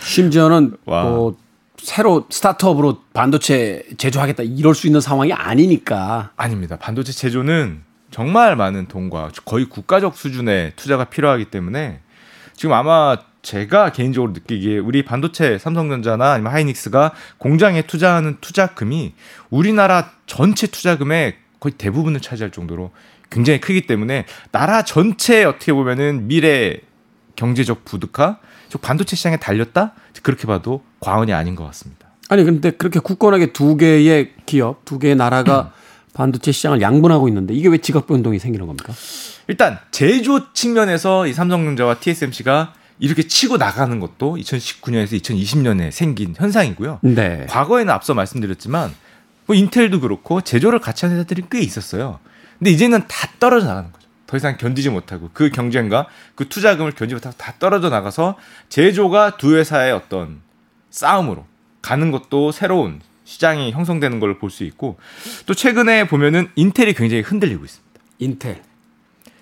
심지어는 0.01 0.77
와. 0.87 1.05
뭐 1.05 1.37
새로 1.79 2.27
스타트업으로 2.31 3.03
반도체 3.13 3.85
제조하겠다 3.99 4.43
이럴 4.45 4.75
수 4.75 4.87
있는 4.87 5.01
상황이 5.01 5.33
아니니까. 5.33 6.31
아닙니다. 6.37 6.77
반도체 6.77 7.13
제조는 7.13 7.83
정말 8.11 8.57
많은 8.57 8.87
돈과 8.87 9.31
거의 9.45 9.67
국가적 9.67 10.17
수준의 10.17 10.73
투자가 10.77 11.05
필요하기 11.05 11.47
때문에 11.47 12.01
지금 12.55 12.75
아마 12.75 13.17
제가 13.43 13.93
개인적으로 13.93 14.33
느끼기에 14.33 14.79
우리 14.79 15.05
반도체 15.05 15.59
삼성전자나 15.59 16.33
아니면 16.33 16.53
하이닉스가 16.53 17.13
공장에 17.39 17.83
투자하는 17.83 18.39
투자금이 18.41 19.15
우리나라 19.51 20.11
전체 20.27 20.67
투자금의 20.67 21.37
거의 21.61 21.75
대부분을 21.79 22.21
차지할 22.21 22.51
정도로 22.51 22.91
굉장히 23.31 23.61
크기 23.61 23.87
때문에 23.87 24.25
나라 24.51 24.83
전체에 24.83 25.45
어떻게 25.45 25.73
보면은 25.73 26.27
미래 26.27 26.79
경제적 27.37 27.85
부득화, 27.85 28.39
즉 28.69 28.81
반도체 28.81 29.15
시장에 29.15 29.37
달렸다 29.37 29.93
그렇게 30.23 30.47
봐도 30.47 30.83
과언이 31.01 31.33
아닌 31.33 31.55
것 31.55 31.65
같습니다. 31.67 32.09
아니 32.29 32.45
근데 32.45 32.71
그렇게 32.71 32.99
굳건하게 32.99 33.53
두 33.53 33.77
개의 33.77 34.33
기업, 34.47 34.85
두 34.85 34.99
개의 34.99 35.15
나라가 35.17 35.73
반도체 36.15 36.51
시장을 36.51 36.81
양분하고 36.81 37.29
있는데 37.29 37.55
이게 37.55 37.69
왜 37.69 37.79
지각 37.79 38.07
변동이 38.07 38.39
생기는 38.39 38.67
겁니까? 38.67 38.93
일단 39.49 39.79
제조 39.91 40.53
측면에서 40.53 41.27
이 41.27 41.33
삼성전자와 41.33 42.01
TSMC가 42.01 42.73
이렇게 42.99 43.23
치고 43.23 43.59
나가는 43.59 44.01
것도 44.01 44.37
2019년에서 44.37 45.21
2020년에 45.21 45.91
생긴 45.91 46.35
현상이고요. 46.37 47.01
네. 47.03 47.47
과거에는 47.49 47.93
앞서 47.93 48.15
말씀드렸지만 48.15 48.93
뭐 49.45 49.55
인텔도 49.55 50.01
그렇고 50.01 50.41
제조를 50.41 50.81
같이 50.81 51.05
하는 51.05 51.19
회사들이 51.19 51.45
꽤 51.51 51.61
있었어요. 51.61 52.19
근데 52.59 52.71
이제는 52.71 53.03
다 53.07 53.29
떨어져 53.39 53.67
나가는 53.67 53.93
거죠. 53.93 54.07
더 54.27 54.37
이상 54.37 54.57
견디지 54.57 54.91
못하고 54.91 55.31
그 55.33 55.51
경쟁과 55.51 56.07
그 56.35 56.49
투자금을 56.49 56.93
견디지 56.93 57.15
못하고 57.15 57.37
다 57.37 57.55
떨어져 57.59 57.91
나가서 57.91 58.37
제조가 58.71 59.37
두 59.37 59.57
회사의 59.57 59.93
어떤 59.93 60.41
싸움으로 61.01 61.45
가는 61.83 62.11
것도 62.11 62.53
새로운 62.53 63.01
시장이 63.25 63.73
형성되는 63.73 64.19
걸 64.21 64.39
볼 64.39 64.51
수 64.51 64.65
있고 64.65 64.99
또 65.47 65.55
최근에 65.55 66.07
보면은 66.09 66.49
인텔이 66.57 66.95
굉장히 66.95 67.23
흔들리고 67.23 67.65
있습니다. 67.65 68.01
인텔. 68.19 68.63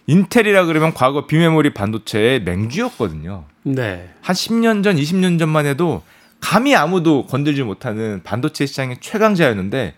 인텔이라 0.07 0.67
그러면 0.67 0.93
과거 0.93 1.27
비메모리 1.27 1.73
반도체의 1.73 2.43
맹주였거든요. 2.43 3.45
네. 3.63 4.11
한 4.21 4.35
10년 4.35 4.83
전, 4.85 4.97
20년 4.97 5.39
전만 5.39 5.65
해도 5.67 6.03
감히 6.41 6.75
아무도 6.75 7.25
건들지 7.27 7.63
못하는 7.63 8.21
반도체 8.23 8.67
시장의 8.67 8.99
최강자였는데 9.01 9.95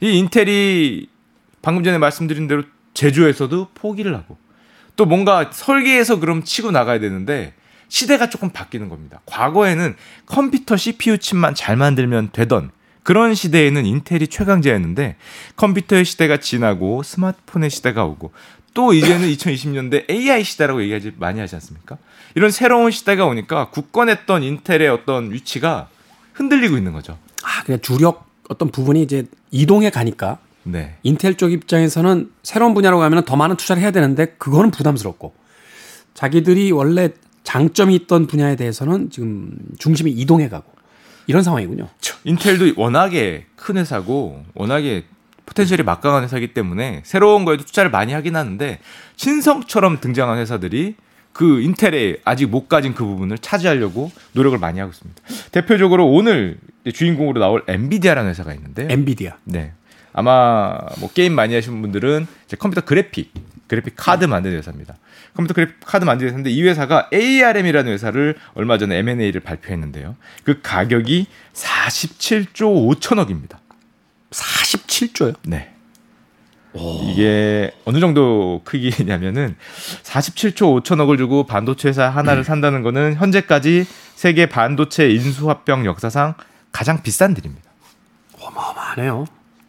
이 0.00 0.18
인텔이 0.18 1.08
방금 1.60 1.84
전에 1.84 1.98
말씀드린 1.98 2.46
대로 2.46 2.62
제조에서도 2.94 3.68
포기를 3.74 4.14
하고 4.14 4.38
또 4.96 5.04
뭔가 5.04 5.50
설계에서 5.52 6.20
그럼 6.20 6.42
치고 6.44 6.70
나가야 6.70 7.00
되는데 7.00 7.52
시대가 7.90 8.30
조금 8.30 8.48
바뀌는 8.50 8.88
겁니다. 8.88 9.20
과거에는 9.26 9.96
컴퓨터 10.24 10.76
CPU 10.76 11.18
칩만 11.18 11.54
잘 11.54 11.76
만들면 11.76 12.30
되던 12.32 12.70
그런 13.02 13.34
시대에는 13.34 13.84
인텔이 13.84 14.28
최강자였는데 14.28 15.16
컴퓨터의 15.56 16.04
시대가 16.04 16.38
지나고 16.38 17.02
스마트폰의 17.02 17.68
시대가 17.68 18.04
오고 18.04 18.32
또 18.72 18.94
이제는 18.94 19.28
2020년대 19.34 20.08
AI 20.08 20.44
시대라고 20.44 20.82
얘기하지 20.82 21.14
많이 21.18 21.40
하지 21.40 21.56
않습니까? 21.56 21.98
이런 22.36 22.50
새로운 22.52 22.92
시대가 22.92 23.26
오니까 23.26 23.70
굳건했던 23.70 24.44
인텔의 24.44 24.88
어떤 24.88 25.32
위치가 25.32 25.88
흔들리고 26.34 26.76
있는 26.76 26.92
거죠. 26.92 27.18
아, 27.42 27.64
그냥 27.64 27.80
주력 27.80 28.26
어떤 28.48 28.70
부분이 28.70 29.02
이제 29.02 29.26
이동해 29.50 29.90
가니까 29.90 30.38
네. 30.62 30.96
인텔 31.02 31.36
쪽 31.36 31.50
입장에서는 31.50 32.30
새로운 32.44 32.74
분야로 32.74 32.98
가면 33.00 33.24
더 33.24 33.34
많은 33.34 33.56
투자를 33.56 33.82
해야 33.82 33.90
되는데 33.90 34.26
그거는 34.38 34.70
부담스럽고 34.70 35.34
자기들이 36.14 36.70
원래 36.70 37.10
장점이 37.50 37.96
있던 37.96 38.28
분야에 38.28 38.54
대해서는 38.54 39.10
지금 39.10 39.50
중심이 39.76 40.12
이동해 40.12 40.48
가고 40.48 40.70
이런 41.26 41.42
상황이군요. 41.42 41.88
인텔도 42.22 42.80
워낙에 42.80 43.46
큰 43.56 43.76
회사고 43.76 44.44
워낙에 44.54 45.04
포텐셜이 45.46 45.82
막강한 45.82 46.22
회사이기 46.22 46.54
때문에 46.54 47.02
새로운 47.04 47.44
거에도 47.44 47.64
투자를 47.64 47.90
많이 47.90 48.12
하긴 48.12 48.36
하는데 48.36 48.78
신성처럼 49.16 50.00
등장한 50.00 50.38
회사들이 50.38 50.94
그 51.32 51.60
인텔에 51.60 52.18
아직 52.24 52.46
못 52.46 52.68
가진 52.68 52.94
그 52.94 53.04
부분을 53.04 53.38
차지하려고 53.38 54.12
노력을 54.32 54.56
많이 54.56 54.78
하고 54.78 54.92
있습니다. 54.92 55.20
대표적으로 55.50 56.08
오늘 56.08 56.56
주인공으로 56.92 57.40
나올 57.40 57.64
엔비디아라는 57.66 58.30
회사가 58.30 58.54
있는데 58.54 58.86
엔비디아. 58.90 59.38
네. 59.42 59.72
아마 60.12 60.78
뭐 61.00 61.10
게임 61.12 61.34
많이 61.34 61.54
하시는 61.54 61.82
분들은 61.82 62.28
이제 62.46 62.56
컴퓨터 62.56 62.82
그래픽, 62.82 63.32
그래픽 63.70 63.94
카드 63.96 64.24
만드는 64.24 64.58
회사입니다. 64.58 64.96
컴퓨터 65.36 65.54
그래픽 65.54 65.76
카드 65.86 66.04
만드는 66.04 66.28
회사인데 66.28 66.50
이 66.50 66.60
회사가 66.64 67.08
ARM이라는 67.12 67.92
회사를 67.92 68.34
얼마 68.54 68.78
전에 68.78 68.98
M&A를 68.98 69.40
발표했는데요. 69.42 70.16
그 70.42 70.60
가격이 70.60 71.28
47조 71.52 72.98
5천억입니다. 72.98 73.58
47조요. 74.32 75.36
네. 75.44 75.72
이게 76.74 77.70
어느 77.84 78.00
정도 78.00 78.60
크기냐면은 78.64 79.54
47조 80.02 80.82
5천억을 80.82 81.16
주고 81.16 81.44
반도체 81.44 81.90
회사 81.90 82.08
하나를 82.08 82.42
산다는 82.42 82.82
거는 82.82 83.14
현재까지 83.14 83.86
세계 84.16 84.46
반도체 84.46 85.10
인수합병 85.10 85.84
역사상 85.84 86.34
가장 86.72 87.04
비싼 87.04 87.34
딜입니다. 87.34 87.70
어마어마하네요. 88.40 89.26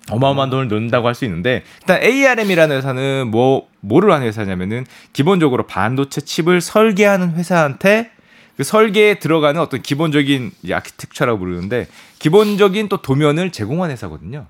어마어마한 0.10 0.50
돈을 0.50 0.68
넣는다고 0.70 1.08
할 1.08 1.14
수 1.14 1.26
있는데 1.26 1.64
일단 1.82 2.02
ARM이라는 2.02 2.76
회사는 2.78 3.28
뭐 3.30 3.71
뭐를 3.82 4.12
하는 4.12 4.28
회사냐면은 4.28 4.86
기본적으로 5.14 5.68
반도체 5.68 6.22
칩을 6.22 6.62
설계하는 6.62 7.36
회사한테 7.36 8.12
그 8.58 8.64
설계에 8.64 9.16
들어가는 9.16 9.60
어떤 9.60 9.82
기본적인 9.82 10.52
이 10.64 10.74
아키텍처라고 10.74 11.40
부르는데 11.40 11.88
기본적인 12.20 12.90
또 12.90 13.02
도면을 13.02 13.52
제공하는 13.52 13.94
회사거든요. 13.94 14.48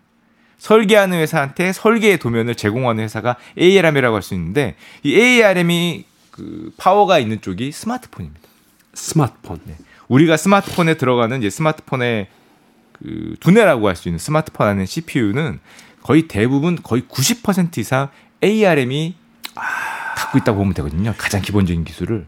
설계하는 0.57 1.17
회사한테 1.17 1.73
설계의 1.73 2.19
도면을 2.19 2.55
제공하는 2.55 3.03
회사가 3.03 3.37
ARM이라고 3.57 4.15
할 4.15 4.21
수 4.21 4.33
있는데 4.35 4.75
이 5.03 5.15
ARM이 5.15 6.05
그 6.29 6.71
파워가 6.77 7.19
있는 7.19 7.41
쪽이 7.41 7.71
스마트폰입니다. 7.71 8.41
스마트폰. 8.93 9.59
네. 9.65 9.75
우리가 10.07 10.37
스마트폰에 10.37 10.95
들어가는 10.95 11.39
이제 11.39 11.49
스마트폰의 11.49 12.27
그 12.93 13.35
두뇌라고 13.39 13.87
할 13.87 13.95
수 13.95 14.09
있는 14.09 14.19
스마트폰 14.19 14.67
안에 14.67 14.85
CPU는 14.85 15.59
거의 16.03 16.27
대부분 16.27 16.77
거의 16.81 17.03
90% 17.03 17.77
이상 17.77 18.09
ARM이 18.43 19.15
갖고 20.15 20.37
있다고 20.37 20.57
보면 20.59 20.73
되거든요. 20.75 21.13
가장 21.17 21.41
기본적인 21.41 21.83
기술을. 21.83 22.27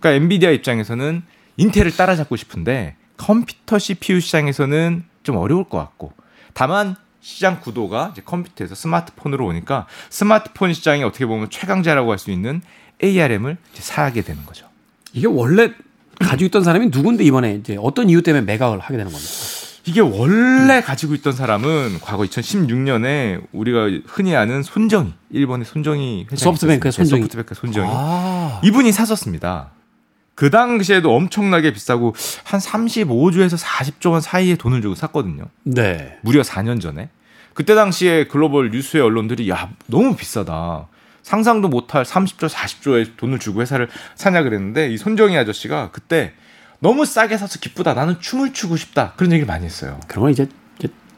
그러니까 0.00 0.22
엔비디아 0.22 0.50
입장에서는 0.50 1.22
인텔을 1.56 1.96
따라잡고 1.96 2.36
싶은데 2.36 2.96
컴퓨터 3.16 3.78
CPU 3.78 4.20
시장에서는 4.20 5.04
좀 5.22 5.36
어려울 5.36 5.64
것 5.64 5.78
같고 5.78 6.12
다만 6.54 6.96
시장 7.20 7.60
구도가 7.60 8.10
이제 8.12 8.22
컴퓨터에서 8.24 8.74
스마트폰으로 8.74 9.46
오니까 9.46 9.86
스마트폰 10.10 10.72
시장이 10.72 11.04
어떻게 11.04 11.24
보면 11.26 11.50
최강자라고 11.50 12.10
할 12.10 12.18
수 12.18 12.30
있는 12.30 12.62
ARM을 13.02 13.56
사게 13.74 14.22
되는 14.22 14.44
거죠. 14.44 14.66
이게 15.12 15.26
원래 15.26 15.72
가지고 16.18 16.46
있던 16.46 16.64
사람이 16.64 16.86
누군데 16.86 17.24
이번에 17.24 17.54
이제 17.54 17.76
어떤 17.80 18.08
이유 18.10 18.22
때문에 18.22 18.44
매각을 18.44 18.80
하게 18.80 18.96
되는 18.96 19.10
겁니까? 19.12 19.30
이게 19.84 20.00
원래 20.00 20.80
가지고 20.80 21.14
있던 21.14 21.32
사람은 21.32 21.98
과거 22.02 22.22
2016년에 22.22 23.42
우리가 23.52 23.88
흔히 24.06 24.36
아는 24.36 24.62
손정희, 24.62 25.12
일본의 25.30 25.64
손정희 25.66 26.26
회장 26.30 26.36
소프트뱅크의 26.36 26.92
손정희. 26.92 27.22
소프트뱅크 27.22 27.54
손정희. 27.54 27.88
아, 27.90 28.60
이분이 28.62 28.92
사셨습니다. 28.92 29.70
그 30.34 30.50
당시에도 30.50 31.14
엄청나게 31.14 31.72
비싸고 31.72 32.14
한 32.44 32.60
35조에서 32.60 33.58
40조 33.58 34.12
원 34.12 34.20
사이에 34.20 34.54
돈을 34.54 34.82
주고 34.82 34.94
샀거든요. 34.94 35.46
네. 35.64 36.18
무려 36.22 36.42
4년 36.42 36.80
전에. 36.80 37.10
그때 37.54 37.74
당시에 37.74 38.24
글로벌 38.28 38.70
뉴스의 38.70 39.02
언론들이 39.02 39.50
야, 39.50 39.68
너무 39.86 40.16
비싸다. 40.16 40.86
상상도 41.22 41.68
못할 41.68 42.04
30조, 42.04 42.48
40조의 42.48 43.16
돈을 43.16 43.38
주고 43.38 43.60
회사를 43.60 43.88
사냐 44.14 44.42
그랬는데 44.42 44.90
이 44.90 44.96
손정희 44.96 45.36
아저씨가 45.36 45.90
그때 45.92 46.32
너무 46.82 47.06
싸게 47.06 47.38
사서 47.38 47.60
기쁘다. 47.60 47.94
나는 47.94 48.20
춤을 48.20 48.52
추고 48.52 48.76
싶다. 48.76 49.12
그런 49.16 49.30
얘기를 49.30 49.46
많이 49.46 49.64
했어요. 49.64 50.00
그런 50.08 50.24
건 50.24 50.32
이제, 50.32 50.48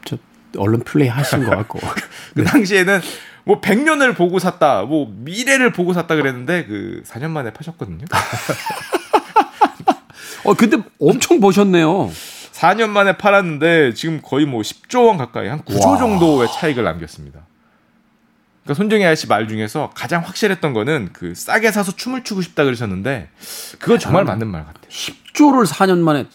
저 0.05 0.15
언론 0.57 0.81
플레이 0.81 1.07
하신 1.07 1.43
것 1.43 1.49
같고. 1.49 1.79
그 2.35 2.43
당시에는 2.43 3.01
뭐 3.45 3.61
100년을 3.61 4.15
보고 4.15 4.37
샀다. 4.37 4.83
뭐 4.83 5.11
미래를 5.11 5.73
보고 5.73 5.93
샀다 5.93 6.15
그랬는데 6.15 6.65
그 6.65 7.01
4년 7.07 7.31
만에 7.31 7.51
파셨거든요. 7.51 8.05
어, 10.45 10.53
근데 10.53 10.77
엄청 10.99 11.39
버셨네요. 11.39 12.11
4년 12.51 12.89
만에 12.89 13.17
팔았는데 13.17 13.95
지금 13.95 14.21
거의 14.21 14.45
뭐 14.45 14.61
10조 14.61 15.07
원 15.07 15.17
가까이 15.17 15.47
한 15.47 15.63
9조 15.63 15.93
와. 15.93 15.97
정도의 15.97 16.47
차익을 16.53 16.83
남겼습니다. 16.83 17.39
그러니까 18.65 18.73
손정희 18.73 19.05
아저씨 19.05 19.27
말 19.27 19.47
중에서 19.47 19.91
가장 19.93 20.23
확실했던 20.23 20.73
거는 20.73 21.09
그 21.13 21.35
싸게 21.35 21.71
사서 21.71 21.91
춤을 21.95 22.23
추고 22.23 22.41
싶다 22.41 22.63
그러셨는데 22.63 23.29
그건 23.77 23.99
정말 23.99 24.25
맞는 24.25 24.47
말 24.47 24.65
같아요. 24.65 24.89
10조를 24.89 25.67
4년 25.67 25.99
만에 25.99 26.25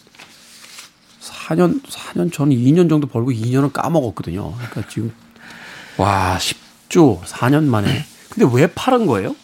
4년 1.19 1.83
4년 1.83 2.31
전 2.31 2.49
2년 2.49 2.89
정도 2.89 3.07
벌고 3.07 3.31
2년을 3.31 3.73
까먹었거든요. 3.73 4.53
그러니까 4.53 4.87
지금 4.87 5.13
와, 5.97 6.37
10조 6.39 7.21
4년 7.23 7.65
만에. 7.65 8.05
근데 8.29 8.49
왜 8.55 8.67
팔은 8.67 9.07
거예요? 9.07 9.35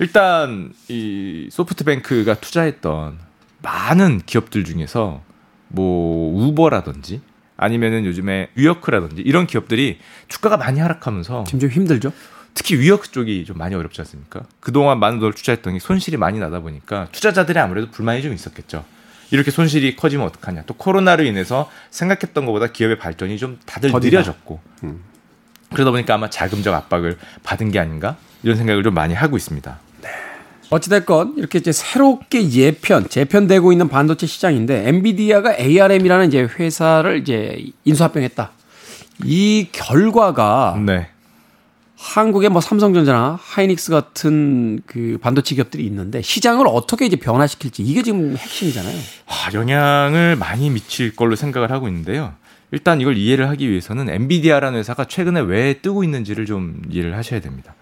일단 0.00 0.72
이 0.88 1.48
소프트뱅크가 1.52 2.34
투자했던 2.34 3.18
많은 3.62 4.22
기업들 4.26 4.64
중에서 4.64 5.22
뭐 5.68 6.34
우버라든지 6.48 7.20
아니면은 7.60 8.06
요즘에 8.06 8.48
위어크라든지 8.54 9.20
이런 9.22 9.46
기업들이 9.46 9.98
주가가 10.28 10.56
많이 10.56 10.80
하락하면서 10.80 11.44
지금 11.44 11.60
좀 11.60 11.68
힘들죠? 11.68 12.10
특히 12.54 12.78
위어크 12.78 13.10
쪽이 13.10 13.44
좀 13.44 13.58
많이 13.58 13.74
어렵지 13.74 14.00
않습니까? 14.00 14.44
그동안 14.60 14.98
많은 14.98 15.20
돈을 15.20 15.34
투자했더니 15.34 15.78
손실이 15.78 16.16
많이 16.16 16.38
나다 16.38 16.60
보니까 16.60 17.08
투자자들이 17.12 17.58
아무래도 17.58 17.90
불만이 17.90 18.22
좀 18.22 18.32
있었겠죠. 18.32 18.84
이렇게 19.30 19.50
손실이 19.50 19.94
커지면 19.94 20.26
어떡하냐. 20.26 20.62
또 20.66 20.74
코로나로 20.74 21.22
인해서 21.22 21.70
생각했던 21.90 22.46
것보다 22.46 22.68
기업의 22.68 22.98
발전이 22.98 23.38
좀 23.38 23.58
다들 23.66 23.90
더디다. 23.90 24.16
느려졌고. 24.16 24.60
그러다 25.72 25.90
보니까 25.90 26.14
아마 26.14 26.30
자금적 26.30 26.74
압박을 26.74 27.18
받은 27.42 27.70
게 27.70 27.78
아닌가? 27.78 28.16
이런 28.42 28.56
생각을 28.56 28.82
좀 28.82 28.94
많이 28.94 29.12
하고 29.14 29.36
있습니다. 29.36 29.78
어찌됐건 30.70 31.34
이렇게 31.36 31.58
이제 31.58 31.72
새롭게 31.72 32.48
예편, 32.50 33.08
재편되고 33.08 33.72
있는 33.72 33.88
반도체 33.88 34.26
시장인데 34.26 34.88
엔비디아가 34.88 35.56
ARM이라는 35.58 36.28
이제 36.28 36.42
회사를 36.42 37.18
이제 37.18 37.64
인수합병했다. 37.84 38.52
이 39.24 39.68
결과가 39.72 40.80
네. 40.86 41.08
한국의 41.96 42.48
뭐 42.48 42.62
삼성전자나 42.62 43.38
하이닉스 43.42 43.90
같은 43.90 44.80
그 44.86 45.18
반도체 45.20 45.54
기업들이 45.54 45.84
있는데 45.84 46.22
시장을 46.22 46.66
어떻게 46.66 47.04
이제 47.04 47.16
변화시킬지 47.16 47.82
이게 47.82 48.02
지금 48.02 48.36
핵심이잖아요. 48.36 48.96
아, 49.26 49.52
영향을 49.52 50.36
많이 50.36 50.70
미칠 50.70 51.14
걸로 51.14 51.36
생각을 51.36 51.70
하고 51.70 51.88
있는데요. 51.88 52.32
일단 52.72 53.00
이걸 53.00 53.18
이해를 53.18 53.48
하기 53.50 53.68
위해서는 53.68 54.08
엔비디아라는 54.08 54.78
회사가 54.78 55.06
최근에 55.06 55.40
왜 55.40 55.80
뜨고 55.82 56.04
있는지를 56.04 56.46
좀 56.46 56.80
이해를 56.88 57.16
하셔야 57.16 57.40
됩니다. 57.40 57.74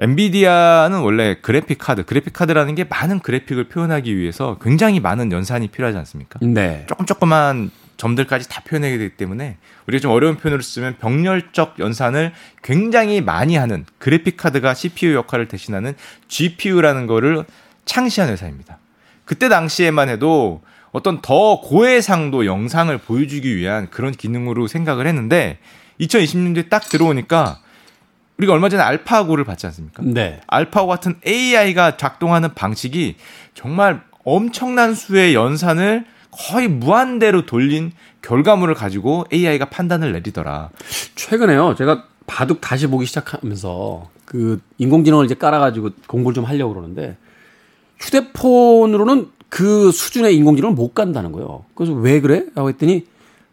엔비디아는 0.00 1.00
원래 1.00 1.36
그래픽 1.42 1.78
카드, 1.78 2.04
그래픽 2.04 2.32
카드라는 2.32 2.74
게 2.74 2.84
많은 2.84 3.20
그래픽을 3.20 3.64
표현하기 3.64 4.16
위해서 4.16 4.56
굉장히 4.62 4.98
많은 4.98 5.30
연산이 5.30 5.68
필요하지 5.68 5.98
않습니까? 5.98 6.40
네. 6.42 6.86
조금 6.88 7.04
조그만 7.04 7.70
점들까지 7.98 8.48
다 8.48 8.62
표현하게 8.66 8.96
되기 8.96 9.16
때문에 9.16 9.58
우리가 9.86 10.00
좀 10.00 10.10
어려운 10.10 10.36
표현으로 10.36 10.62
쓰면 10.62 10.96
병렬적 11.00 11.76
연산을 11.78 12.32
굉장히 12.62 13.20
많이 13.20 13.56
하는 13.56 13.84
그래픽 13.98 14.38
카드가 14.38 14.72
CPU 14.72 15.14
역할을 15.14 15.48
대신하는 15.48 15.94
GPU라는 16.28 17.06
거를 17.06 17.44
창시한 17.84 18.30
회사입니다. 18.30 18.78
그때 19.26 19.50
당시에만 19.50 20.08
해도 20.08 20.62
어떤 20.92 21.20
더 21.20 21.60
고해상도 21.60 22.46
영상을 22.46 22.96
보여주기 22.96 23.54
위한 23.54 23.90
그런 23.90 24.12
기능으로 24.12 24.66
생각을 24.66 25.06
했는데 25.06 25.58
2020년대에 26.00 26.70
딱 26.70 26.88
들어오니까 26.88 27.60
우리가 28.40 28.54
얼마 28.54 28.68
전에 28.70 28.82
알파고를 28.82 29.44
봤지 29.44 29.66
않습니까? 29.66 30.02
네. 30.02 30.40
알파고 30.46 30.88
같은 30.88 31.16
AI가 31.26 31.98
작동하는 31.98 32.54
방식이 32.54 33.16
정말 33.54 34.02
엄청난 34.24 34.94
수의 34.94 35.34
연산을 35.34 36.06
거의 36.30 36.68
무한대로 36.68 37.44
돌린 37.44 37.92
결과물을 38.22 38.74
가지고 38.74 39.26
AI가 39.32 39.66
판단을 39.66 40.12
내리더라. 40.12 40.70
최근에요. 41.16 41.74
제가 41.74 42.04
바둑 42.26 42.60
다시 42.60 42.86
보기 42.86 43.04
시작하면서 43.06 44.08
그 44.24 44.60
인공지능을 44.78 45.24
이제 45.24 45.34
깔아가지고 45.34 45.90
공부를 46.06 46.34
좀 46.34 46.44
하려고 46.44 46.72
그러는데 46.72 47.16
휴대폰으로는 47.98 49.28
그 49.48 49.90
수준의 49.90 50.36
인공지능을 50.36 50.74
못 50.74 50.94
간다는 50.94 51.32
거예요. 51.32 51.64
그래서 51.74 51.92
왜 51.92 52.20
그래? 52.20 52.44
라고 52.54 52.68
했더니 52.68 53.06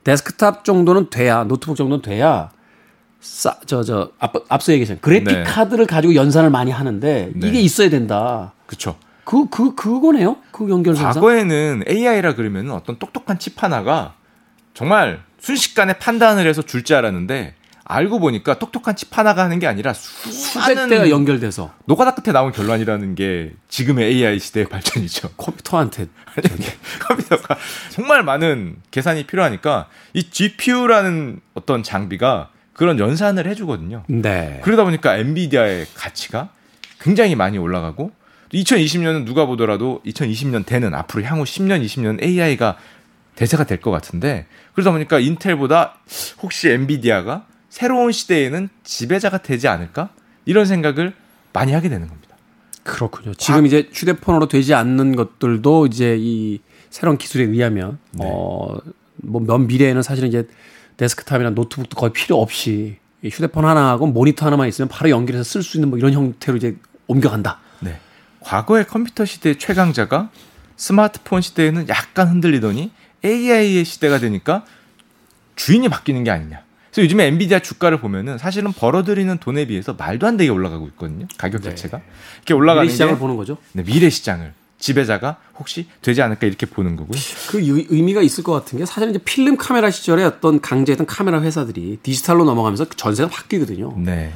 데스크탑 0.03 0.63
정도는 0.63 1.09
돼야 1.09 1.43
노트북 1.43 1.75
정도는 1.75 2.01
돼야 2.03 2.51
싸, 3.19 3.57
저, 3.65 3.83
저, 3.83 4.11
앞, 4.19 4.33
앞서 4.49 4.71
얘기했잖아요. 4.73 5.01
그래픽 5.01 5.25
네. 5.33 5.43
카드를 5.43 5.85
가지고 5.85 6.15
연산을 6.15 6.49
많이 6.49 6.71
하는데 6.71 7.31
네. 7.33 7.47
이게 7.47 7.59
있어야 7.59 7.89
된다. 7.89 8.53
그쵸. 8.65 8.97
그, 9.23 9.49
그, 9.49 9.75
그거네요? 9.75 10.37
그 10.51 10.69
연결선상. 10.69 11.13
과거에는 11.15 11.83
AI라 11.89 12.35
그러면 12.35 12.71
어떤 12.71 12.97
똑똑한 12.97 13.39
칩 13.39 13.61
하나가 13.61 14.13
정말 14.73 15.21
순식간에 15.39 15.93
판단을 15.97 16.47
해서 16.47 16.61
줄 16.61 16.83
줄 16.83 16.95
알았는데 16.95 17.55
알고 17.89 18.19
보니까 18.19 18.59
똑똑한 18.59 18.95
칩 18.95 19.17
하나가 19.17 19.43
하는 19.43 19.59
게 19.59 19.67
아니라 19.67 19.93
수백 19.93 20.87
대가 20.89 21.09
연결돼서 21.09 21.71
노가다 21.85 22.15
끝에 22.15 22.33
나온 22.33 22.51
결론이라는 22.51 23.15
게 23.15 23.53
지금의 23.69 24.07
AI 24.07 24.39
시대의 24.39 24.67
발전이죠. 24.69 25.29
컴퓨터한테 25.37 26.07
컴퓨터가 27.07 27.57
정말 27.89 28.23
많은 28.23 28.77
계산이 28.91 29.25
필요하니까 29.25 29.87
이 30.13 30.29
GPU라는 30.29 31.39
어떤 31.53 31.81
장비가 31.83 32.49
그런 32.77 32.99
연산을 32.99 33.47
해주거든요. 33.47 34.03
네. 34.07 34.61
그러다 34.63 34.83
보니까 34.85 35.17
엔비디아의 35.17 35.87
가치가 35.95 36.49
굉장히 37.01 37.35
많이 37.35 37.57
올라가고 37.57 38.11
2020년은 38.53 39.25
누가 39.25 39.45
보더라도 39.45 39.99
2020년 40.05 40.65
되는 40.65 40.93
앞으로 40.93 41.23
향후 41.23 41.43
10년, 41.43 41.83
20년 41.83 42.23
AI가 42.23 42.77
대세가 43.35 43.65
될 43.65 43.81
것 43.81 43.91
같은데 43.91 44.45
그러다 44.73 44.91
보니까 44.91 45.19
인텔보다 45.19 45.97
혹시 46.41 46.69
엔비디아가 46.69 47.45
새로운 47.69 48.11
시대에는 48.11 48.69
지배자가 48.83 49.39
되지 49.39 49.67
않을까 49.67 50.09
이런 50.45 50.65
생각을 50.65 51.13
많이 51.53 51.73
하게 51.73 51.89
되는 51.89 52.07
겁니다. 52.07 52.35
그렇군요. 52.83 53.33
지금 53.33 53.65
이제 53.65 53.89
휴대폰으로 53.91 54.47
되지 54.47 54.73
않는 54.75 55.15
것들도 55.15 55.87
이제 55.87 56.15
이 56.19 56.59
새로운 56.91 57.17
기술에 57.17 57.43
의하면 57.43 57.97
네. 58.11 58.23
어 58.25 58.54
뭐 58.54 59.11
먼 59.11 59.67
미래에는 59.67 60.03
사실은 60.03 60.29
이제 60.29 60.47
데스크탑이나 60.97 61.51
노트북도 61.51 61.95
거의 61.95 62.11
필요 62.11 62.41
없이 62.41 62.97
이 63.21 63.29
휴대폰 63.29 63.65
하나하고 63.65 64.07
모니터 64.07 64.45
하나만 64.45 64.67
있으면 64.67 64.89
바로 64.89 65.09
연결해서 65.09 65.43
쓸 65.43 65.63
수 65.63 65.77
있는 65.77 65.89
뭐 65.89 65.97
이런 65.97 66.13
형태로 66.13 66.57
이제 66.57 66.75
옮겨간다. 67.07 67.59
네. 67.79 67.99
과거의 68.41 68.85
컴퓨터 68.85 69.25
시대의 69.25 69.57
최강자가 69.57 70.29
스마트폰 70.75 71.41
시대에는 71.41 71.89
약간 71.89 72.27
흔들리더니 72.27 72.91
AI의 73.25 73.83
시대가 73.85 74.19
되니까 74.19 74.65
주인이 75.55 75.89
바뀌는 75.89 76.23
게 76.23 76.31
아니냐. 76.31 76.63
그래서 76.91 77.03
요즘에 77.03 77.27
엔비디아 77.27 77.59
주가를 77.59 77.99
보면은 77.99 78.37
사실은 78.37 78.71
벌어들이는 78.71 79.39
돈에 79.39 79.65
비해서 79.65 79.93
말도 79.93 80.27
안 80.27 80.37
되게 80.37 80.49
올라가고 80.49 80.87
있거든요. 80.89 81.27
가격 81.37 81.63
자체가. 81.63 82.01
이렇게 82.37 82.53
올라가는 82.53 82.85
미래 82.85 82.91
시장을 82.91 83.15
게 83.15 83.19
보는 83.19 83.35
거죠. 83.35 83.57
네, 83.73 83.83
미래 83.83 84.09
시장을 84.09 84.53
지배자가 84.79 85.37
혹시 85.59 85.87
되지 86.01 86.21
않을까 86.21 86.45
이렇게 86.47 86.65
보는 86.65 86.95
거고요. 86.95 87.17
그 87.49 87.59
의- 87.59 87.87
의미가 87.89 88.21
있을 88.21 88.43
것 88.43 88.51
같은 88.53 88.77
게 88.77 88.85
사실은 88.85 89.09
이제 89.09 89.19
필름 89.19 89.57
카메라 89.57 89.89
시절에 89.89 90.23
어떤 90.23 90.61
강제했던 90.61 91.07
카메라 91.07 91.41
회사들이 91.41 91.99
디지털로 92.03 92.45
넘어가면서 92.45 92.85
그 92.85 92.95
전세가 92.95 93.29
바뀌거든요. 93.29 93.93
네. 93.97 94.31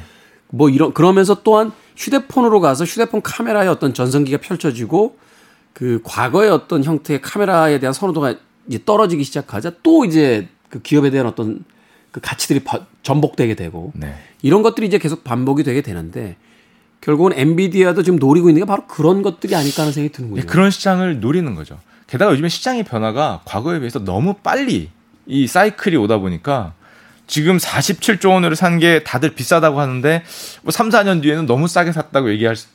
뭐 0.48 0.68
이런 0.68 0.92
그러면서 0.92 1.42
또한 1.42 1.72
휴대폰으로 1.96 2.60
가서 2.60 2.84
휴대폰 2.84 3.22
카메라의 3.22 3.68
어떤 3.68 3.94
전성기가 3.94 4.38
펼쳐지고 4.38 5.16
그 5.72 6.00
과거의 6.04 6.50
어떤 6.50 6.84
형태의 6.84 7.22
카메라에 7.22 7.78
대한 7.78 7.92
선호도가 7.94 8.34
이제 8.68 8.80
떨어지기 8.84 9.24
시작하자 9.24 9.72
또 9.82 10.04
이제 10.04 10.48
그 10.68 10.82
기업에 10.82 11.10
대한 11.10 11.26
어떤 11.26 11.64
그 12.10 12.20
가치들이 12.20 12.60
바- 12.64 12.84
전복되게 13.02 13.54
되고 13.54 13.92
네. 13.94 14.14
이런 14.42 14.62
것들이 14.62 14.86
이제 14.86 14.98
계속 14.98 15.24
반복이 15.24 15.62
되게 15.62 15.80
되는데 15.82 16.36
결국은 17.02 17.32
엔비디아도 17.34 18.02
지금 18.02 18.18
노리고 18.18 18.48
있는 18.48 18.62
게 18.62 18.66
바로 18.66 18.86
그런 18.86 19.20
것들이 19.22 19.54
아닐까 19.54 19.82
하는 19.82 19.92
생각이 19.92 20.12
드는군요. 20.14 20.40
네, 20.40 20.46
그런 20.46 20.70
시장을 20.70 21.20
노리는 21.20 21.54
거죠. 21.54 21.78
게다가 22.06 22.32
요즘에 22.32 22.48
시장의 22.48 22.84
변화가 22.84 23.42
과거에 23.44 23.78
비해서 23.80 23.98
너무 23.98 24.34
빨리 24.34 24.88
이 25.26 25.46
사이클이 25.46 25.96
오다 25.96 26.18
보니까 26.18 26.72
지금 27.26 27.56
47조 27.58 28.30
원으로 28.30 28.54
산 28.54 28.78
게 28.78 29.02
다들 29.04 29.34
비싸다고 29.34 29.80
하는데 29.80 30.22
뭐 30.62 30.70
3, 30.70 30.90
4년 30.90 31.22
뒤에는 31.22 31.46
너무 31.46 31.66
싸게 31.68 31.92
샀다고 31.92 32.30
얘기할 32.30 32.56
수- 32.56 32.66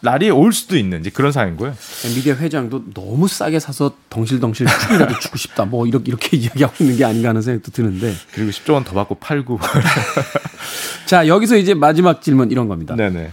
날이 0.00 0.28
올 0.30 0.52
수도 0.52 0.76
있는 0.76 1.00
이제 1.00 1.08
그런 1.10 1.32
상황인 1.32 1.56
거예요. 1.56 1.74
엔비디아 2.04 2.34
회장도 2.36 2.92
너무 2.94 3.26
싸게 3.26 3.58
사서 3.58 3.94
덩실덩실 4.10 4.66
죽이라도 4.66 5.18
주고 5.20 5.38
싶다. 5.38 5.64
뭐 5.64 5.86
이렇게 5.86 6.04
이렇게 6.08 6.36
이야기하고 6.36 6.74
있는 6.84 6.96
게 6.98 7.04
아닌가 7.04 7.30
하는 7.30 7.40
생각도 7.42 7.72
드는데. 7.72 8.14
그리고 8.32 8.50
10조 8.50 8.74
원 8.74 8.84
더 8.84 8.92
받고 8.92 9.14
팔고. 9.16 9.58
자, 11.06 11.26
여기서 11.26 11.56
이제 11.56 11.72
마지막 11.74 12.20
질문 12.22 12.50
이런 12.50 12.68
겁니다. 12.68 12.94
네네. 12.94 13.30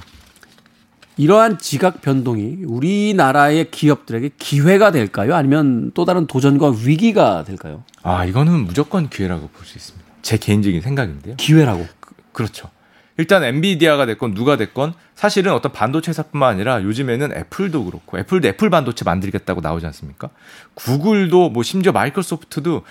이러한 1.17 1.59
지각 1.59 2.01
변동이 2.01 2.57
우리나라의 2.65 3.69
기업들에게 3.71 4.31
기회가 4.37 4.91
될까요? 4.91 5.35
아니면 5.35 5.91
또 5.93 6.05
다른 6.05 6.25
도전과 6.27 6.73
위기가 6.85 7.43
될까요? 7.43 7.83
아 8.01 8.25
이거는 8.25 8.65
무조건 8.65 9.09
기회라고 9.09 9.49
볼 9.49 9.65
수 9.65 9.77
있습니다. 9.77 10.03
제 10.21 10.37
개인적인 10.37 10.81
생각인데요. 10.81 11.35
기회라고. 11.35 11.85
그렇죠. 12.31 12.69
일단 13.17 13.43
엔비디아가 13.43 14.07
됐건 14.07 14.33
누가 14.33 14.57
됐건 14.57 14.93
사실은 15.13 15.51
어떤 15.53 15.71
반도체 15.71 16.09
회사뿐만 16.09 16.49
아니라 16.55 16.81
요즘에는 16.81 17.31
애플도 17.37 17.85
그렇고 17.85 18.17
애플도 18.17 18.47
애플 18.47 18.69
반도체 18.71 19.05
만들겠다고 19.05 19.61
나오지 19.61 19.85
않습니까? 19.85 20.29
구글도 20.73 21.49
뭐 21.51 21.61
심지어 21.61 21.91
마이크로소프트도 21.91 22.81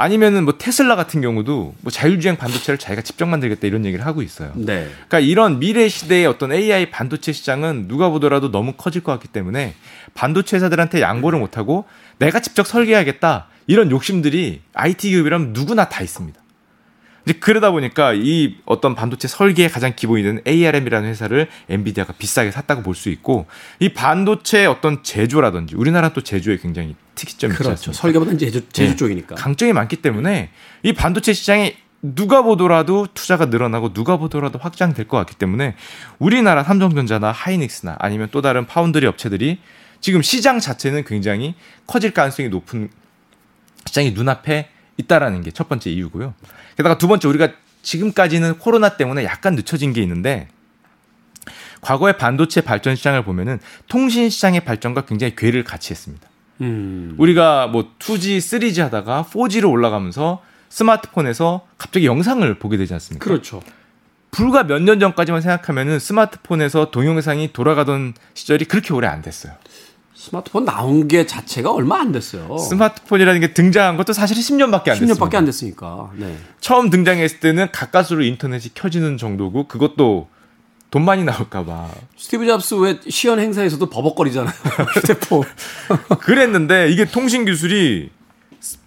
아니면은 0.00 0.44
뭐 0.44 0.56
테슬라 0.56 0.96
같은 0.96 1.20
경우도 1.20 1.74
뭐 1.78 1.92
자율주행 1.92 2.38
반도체를 2.38 2.78
자기가 2.78 3.02
직접 3.02 3.26
만들겠다 3.26 3.66
이런 3.66 3.84
얘기를 3.84 4.06
하고 4.06 4.22
있어요. 4.22 4.50
네. 4.54 4.88
그러니까 5.08 5.20
이런 5.20 5.58
미래 5.58 5.90
시대의 5.90 6.24
어떤 6.24 6.52
AI 6.52 6.90
반도체 6.90 7.32
시장은 7.32 7.86
누가 7.86 8.08
보더라도 8.08 8.50
너무 8.50 8.72
커질 8.72 9.02
것 9.02 9.12
같기 9.12 9.28
때문에 9.28 9.74
반도체 10.14 10.56
회사들한테 10.56 11.02
양보를 11.02 11.38
못 11.38 11.58
하고 11.58 11.84
내가 12.18 12.40
직접 12.40 12.66
설계하겠다 12.66 13.48
이런 13.66 13.90
욕심들이 13.90 14.62
IT 14.72 15.10
기업이라면 15.10 15.52
누구나 15.52 15.90
다 15.90 16.02
있습니다. 16.02 16.39
이제 17.26 17.34
그러다 17.38 17.70
보니까 17.70 18.12
이 18.14 18.56
어떤 18.64 18.94
반도체 18.94 19.28
설계의 19.28 19.68
가장 19.68 19.92
기본이 19.94 20.22
되는 20.22 20.42
ARM이라는 20.46 21.08
회사를 21.08 21.48
엔비디아가 21.68 22.14
비싸게 22.14 22.50
샀다고 22.50 22.82
볼 22.82 22.94
수 22.94 23.08
있고 23.10 23.46
이 23.78 23.90
반도체 23.90 24.66
어떤 24.66 25.02
제조라든지 25.02 25.74
우리나라 25.76 26.12
또 26.12 26.20
제조에 26.22 26.58
굉장히 26.58 26.96
특이점이 27.14 27.52
있지 27.52 27.58
그렇죠. 27.58 27.70
않습니까? 27.72 28.00
설계보다는 28.00 28.38
제조, 28.38 28.68
제조 28.68 28.90
네. 28.90 28.96
쪽이니까. 28.96 29.34
강점이 29.36 29.72
많기 29.72 29.96
때문에 29.96 30.50
이 30.82 30.92
반도체 30.92 31.32
시장이 31.32 31.76
누가 32.02 32.42
보더라도 32.42 33.06
투자가 33.12 33.46
늘어나고 33.46 33.92
누가 33.92 34.16
보더라도 34.16 34.58
확장될 34.58 35.06
것 35.06 35.18
같기 35.18 35.36
때문에 35.36 35.74
우리나라 36.18 36.64
삼성전자나 36.64 37.30
하이닉스나 37.30 37.96
아니면 37.98 38.28
또 38.32 38.40
다른 38.40 38.66
파운드리 38.66 39.06
업체들이 39.06 39.58
지금 40.00 40.22
시장 40.22 40.58
자체는 40.60 41.04
굉장히 41.04 41.54
커질 41.86 42.12
가능성이 42.12 42.48
높은 42.48 42.88
시장이 43.86 44.12
눈앞에 44.12 44.70
있다라는 45.00 45.42
게 45.42 45.50
첫 45.52 45.68
번째 45.68 45.90
이유고요. 45.90 46.34
게다가 46.76 46.96
두 46.98 47.08
번째 47.08 47.28
우리가 47.28 47.50
지금까지는 47.82 48.58
코로나 48.58 48.96
때문에 48.96 49.24
약간 49.24 49.54
늦춰진 49.54 49.92
게 49.92 50.00
있는데 50.02 50.48
과거의 51.80 52.18
반도체 52.18 52.60
발전 52.60 52.94
시장을 52.94 53.24
보면은 53.24 53.58
통신 53.88 54.28
시장의 54.28 54.64
발전과 54.64 55.06
굉장히 55.06 55.34
궤를 55.34 55.64
같이 55.64 55.92
했습니다. 55.92 56.28
음. 56.60 57.14
우리가 57.18 57.68
뭐 57.68 57.90
2G, 57.98 58.36
3G 58.38 58.82
하다가 58.82 59.26
4G로 59.30 59.70
올라가면서 59.70 60.42
스마트폰에서 60.68 61.66
갑자기 61.78 62.06
영상을 62.06 62.58
보게 62.58 62.76
되지 62.76 62.92
않습니까? 62.94 63.24
그렇죠. 63.24 63.62
불과 64.30 64.62
몇 64.62 64.78
년 64.82 65.00
전까지만 65.00 65.40
생각하면은 65.40 65.98
스마트폰에서 65.98 66.90
동영상이 66.92 67.52
돌아가던 67.52 68.14
시절이 68.34 68.66
그렇게 68.66 68.92
오래 68.94 69.08
안 69.08 69.22
됐어요. 69.22 69.54
스마트폰 70.20 70.66
나온 70.66 71.08
게 71.08 71.24
자체가 71.24 71.72
얼마 71.72 71.98
안 71.98 72.12
됐어요. 72.12 72.58
스마트폰이라는 72.58 73.40
게 73.40 73.54
등장한 73.54 73.96
것도 73.96 74.12
사실 74.12 74.36
10년밖에 74.36 74.90
안 74.90 74.98
됐어요. 74.98 75.14
10년밖에 75.14 75.34
안 75.36 75.46
됐으니까. 75.46 76.10
네. 76.14 76.36
처음 76.60 76.90
등장했을 76.90 77.40
때는 77.40 77.72
가까스로 77.72 78.22
인터넷이 78.22 78.74
켜지는 78.74 79.16
정도고 79.16 79.66
그것도 79.66 80.28
돈 80.90 81.06
많이 81.06 81.24
나올까봐 81.24 81.88
스티브 82.18 82.44
잡스 82.44 82.74
왜 82.74 83.00
시연 83.08 83.40
행사에서도 83.40 83.88
버벅거리잖아요. 83.88 84.52
휴대폰. 84.94 85.42
그랬는데 86.20 86.90
이게 86.90 87.06
통신 87.06 87.46
기술이 87.46 88.10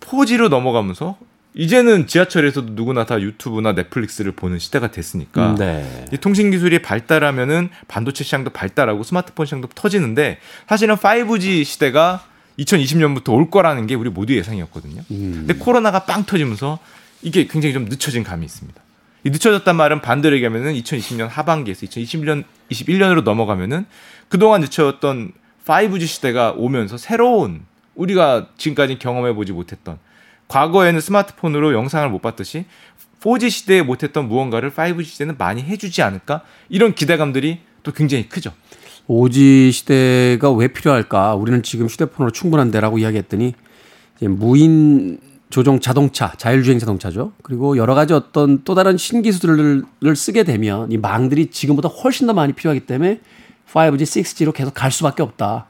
4G로 0.01 0.49
넘어가면서 0.49 1.17
이제는 1.55 2.07
지하철에서도 2.07 2.73
누구나 2.73 3.05
다 3.05 3.21
유튜브나 3.21 3.73
넷플릭스를 3.73 4.31
보는 4.31 4.59
시대가 4.59 4.89
됐으니까 4.89 5.55
네. 5.57 6.05
이 6.11 6.17
통신 6.17 6.49
기술이 6.51 6.81
발달하면은 6.81 7.69
반도체 7.87 8.23
시장도 8.23 8.49
발달하고 8.49 9.03
스마트폰 9.03 9.45
시장도 9.45 9.69
터지는데 9.75 10.39
사실은 10.67 10.95
5G 10.95 11.63
시대가 11.63 12.25
2020년부터 12.59 13.33
올 13.33 13.49
거라는 13.49 13.87
게 13.87 13.95
우리 13.95 14.09
모두 14.09 14.35
예상이었거든요. 14.35 15.01
음. 15.11 15.45
근데 15.47 15.53
코로나가 15.55 16.05
빵 16.05 16.25
터지면서 16.25 16.79
이게 17.21 17.47
굉장히 17.47 17.73
좀 17.73 17.85
늦춰진 17.85 18.23
감이 18.23 18.45
있습니다. 18.45 18.81
이 19.25 19.29
늦춰졌단 19.29 19.75
말은 19.75 20.01
반대로 20.01 20.35
얘기하면은 20.35 20.73
2020년 20.73 21.27
하반기에서 21.27 21.85
2021년 21.85 22.43
21년으로 22.71 23.23
넘어가면은 23.23 23.85
그동안 24.27 24.61
늦춰졌던 24.61 25.31
5G 25.65 26.07
시대가 26.07 26.51
오면서 26.51 26.97
새로운 26.97 27.61
우리가 27.95 28.47
지금까지 28.57 28.99
경험해 28.99 29.33
보지 29.33 29.53
못했던 29.53 29.97
과거에는 30.47 30.99
스마트폰으로 30.99 31.73
영상을 31.73 32.07
못 32.09 32.21
봤듯이 32.21 32.65
4G 33.21 33.49
시대에 33.49 33.81
못했던 33.81 34.27
무언가를 34.27 34.71
5G 34.71 35.03
시대는 35.05 35.35
많이 35.37 35.61
해주지 35.63 36.01
않을까 36.01 36.41
이런 36.69 36.93
기대감들이 36.93 37.59
또 37.83 37.91
굉장히 37.91 38.27
크죠. 38.27 38.51
5G 39.07 39.71
시대가 39.71 40.51
왜 40.51 40.67
필요할까? 40.67 41.35
우리는 41.35 41.63
지금 41.63 41.87
휴대폰으로 41.87 42.31
충분한데라고 42.31 42.99
이야기했더니 42.99 43.53
무인 44.21 45.19
조종 45.49 45.79
자동차, 45.79 46.33
자율주행 46.37 46.79
자동차죠. 46.79 47.33
그리고 47.43 47.77
여러 47.77 47.93
가지 47.95 48.13
어떤 48.13 48.63
또 48.63 48.75
다른 48.75 48.97
신기술들을 48.97 50.15
쓰게 50.15 50.43
되면 50.43 50.91
이 50.91 50.97
망들이 50.97 51.51
지금보다 51.51 51.89
훨씬 51.89 52.27
더 52.27 52.33
많이 52.33 52.53
필요하기 52.53 52.85
때문에 52.85 53.19
5G, 53.71 54.23
6G로 54.23 54.53
계속 54.53 54.73
갈 54.73 54.91
수밖에 54.91 55.21
없다. 55.23 55.67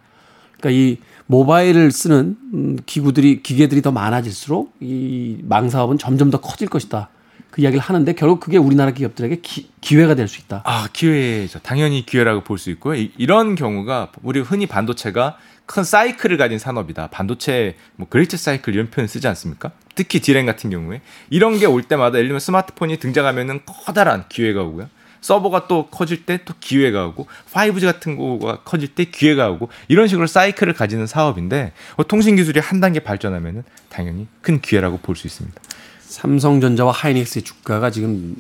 그러니까 0.58 0.70
이 0.80 0.98
모바일을 1.28 1.92
쓰는 1.92 2.38
음, 2.54 2.78
기구들이 2.86 3.42
기계들이 3.44 3.82
더 3.82 3.92
많아질수록 3.92 4.76
이 4.82 5.38
망 5.44 5.70
사업은 5.70 5.98
점점 5.98 6.30
더 6.32 6.40
커질 6.40 6.68
것이다. 6.70 7.10
그 7.50 7.62
이야기를 7.62 7.82
하는데 7.82 8.12
결국 8.14 8.40
그게 8.40 8.58
우리나라 8.58 8.92
기업들에게 8.92 9.42
기, 9.42 9.70
기회가 9.82 10.16
될 10.16 10.28
수 10.28 10.40
있다. 10.42 10.64
아 10.66 10.88
기회죠. 10.92 11.60
당연히 11.60 12.06
기회라고 12.06 12.42
볼 12.44 12.58
수 12.58 12.70
있고요. 12.72 12.96
이, 12.96 13.12
이런 13.18 13.56
경우가 13.56 14.12
우리 14.24 14.40
흔히 14.40 14.66
반도체가 14.66 15.38
큰 15.66 15.84
사이클을 15.84 16.38
가진 16.38 16.58
산업이다. 16.60 17.08
반도체 17.08 17.76
뭐 17.96 18.08
great 18.10 18.38
cycle 18.38 18.74
이런 18.74 18.90
표현 18.90 19.08
쓰지 19.08 19.28
않습니까? 19.28 19.72
특히 19.96 20.20
디램 20.20 20.46
같은 20.46 20.70
경우에 20.72 21.02
이런 21.30 21.58
게 21.60 21.66
올 21.68 21.84
때마다 21.84 22.18
예를 22.18 22.30
들면 22.30 22.40
스마트폰이 22.40 22.98
등장하면은 22.98 23.62
커다란 23.66 24.26
기회가 24.30 24.64
오고요. 24.64 24.90
서버가 25.24 25.68
또 25.68 25.88
커질 25.88 26.26
때 26.26 26.34
또 26.46 26.54
기회가 26.60 27.06
오고 27.08 27.28
5G 27.54 27.86
같은 27.86 28.18
거가 28.18 28.62
커질 28.64 28.90
때 28.94 29.06
기회가 29.06 29.50
오고 29.50 29.70
이런 29.88 30.08
식으로 30.08 30.28
사이클을 30.28 30.74
가지는 30.74 31.08
사업인데 31.08 31.72
어, 31.96 32.04
통신 32.06 32.36
기술이 32.36 32.60
한 32.60 32.80
단계 32.82 33.00
발전하면은 33.00 33.64
당연히 33.90 34.28
큰 34.42 34.60
기회라고 34.62 34.98
볼 34.98 35.16
수 35.16 35.28
있습니다. 35.28 35.60
삼성전자와 36.02 36.92
하이닉스의 36.92 37.44
주가가 37.44 37.90
지금 37.92 38.36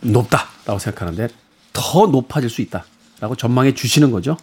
높다라고 0.00 0.78
생각하는데 0.78 1.28
더 1.72 2.06
높아질 2.06 2.48
수 2.48 2.62
있다라고 2.62 3.36
전망해 3.36 3.74
주시는 3.74 4.10
거죠. 4.10 4.36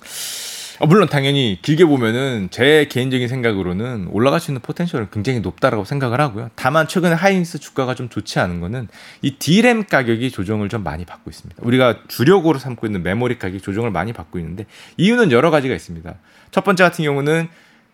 어, 0.79 0.87
물론 0.87 1.07
당연히 1.07 1.57
길게 1.61 1.85
보면은 1.85 2.49
제 2.51 2.87
개인적인 2.89 3.27
생각으로는 3.27 4.07
올라갈 4.11 4.39
수 4.39 4.51
있는 4.51 4.61
포텐셜은 4.61 5.07
굉장히 5.11 5.39
높다라고 5.39 5.85
생각을 5.85 6.19
하고요. 6.19 6.49
다만 6.55 6.87
최근에 6.87 7.13
하이닉스 7.13 7.59
주가가 7.59 7.95
좀 7.95 8.09
좋지 8.09 8.39
않은 8.39 8.59
거는 8.59 8.89
이 9.21 9.37
D램 9.37 9.85
가격이 9.85 10.31
조정을 10.31 10.67
좀 10.67 10.83
많이 10.83 11.05
받고 11.05 11.29
있습니다. 11.29 11.61
우리가 11.63 11.99
주력으로 12.07 12.59
삼고 12.59 12.87
있는 12.87 13.03
메모리 13.03 13.39
가격이 13.39 13.61
조정을 13.61 13.91
많이 13.91 14.11
받고 14.11 14.37
있는데 14.39 14.65
이유는 14.97 15.31
여러 15.31 15.49
가지가 15.49 15.73
있습니다. 15.73 16.13
첫 16.51 16.63
번째 16.63 16.83
같은 16.83 17.05
경우는 17.05 17.47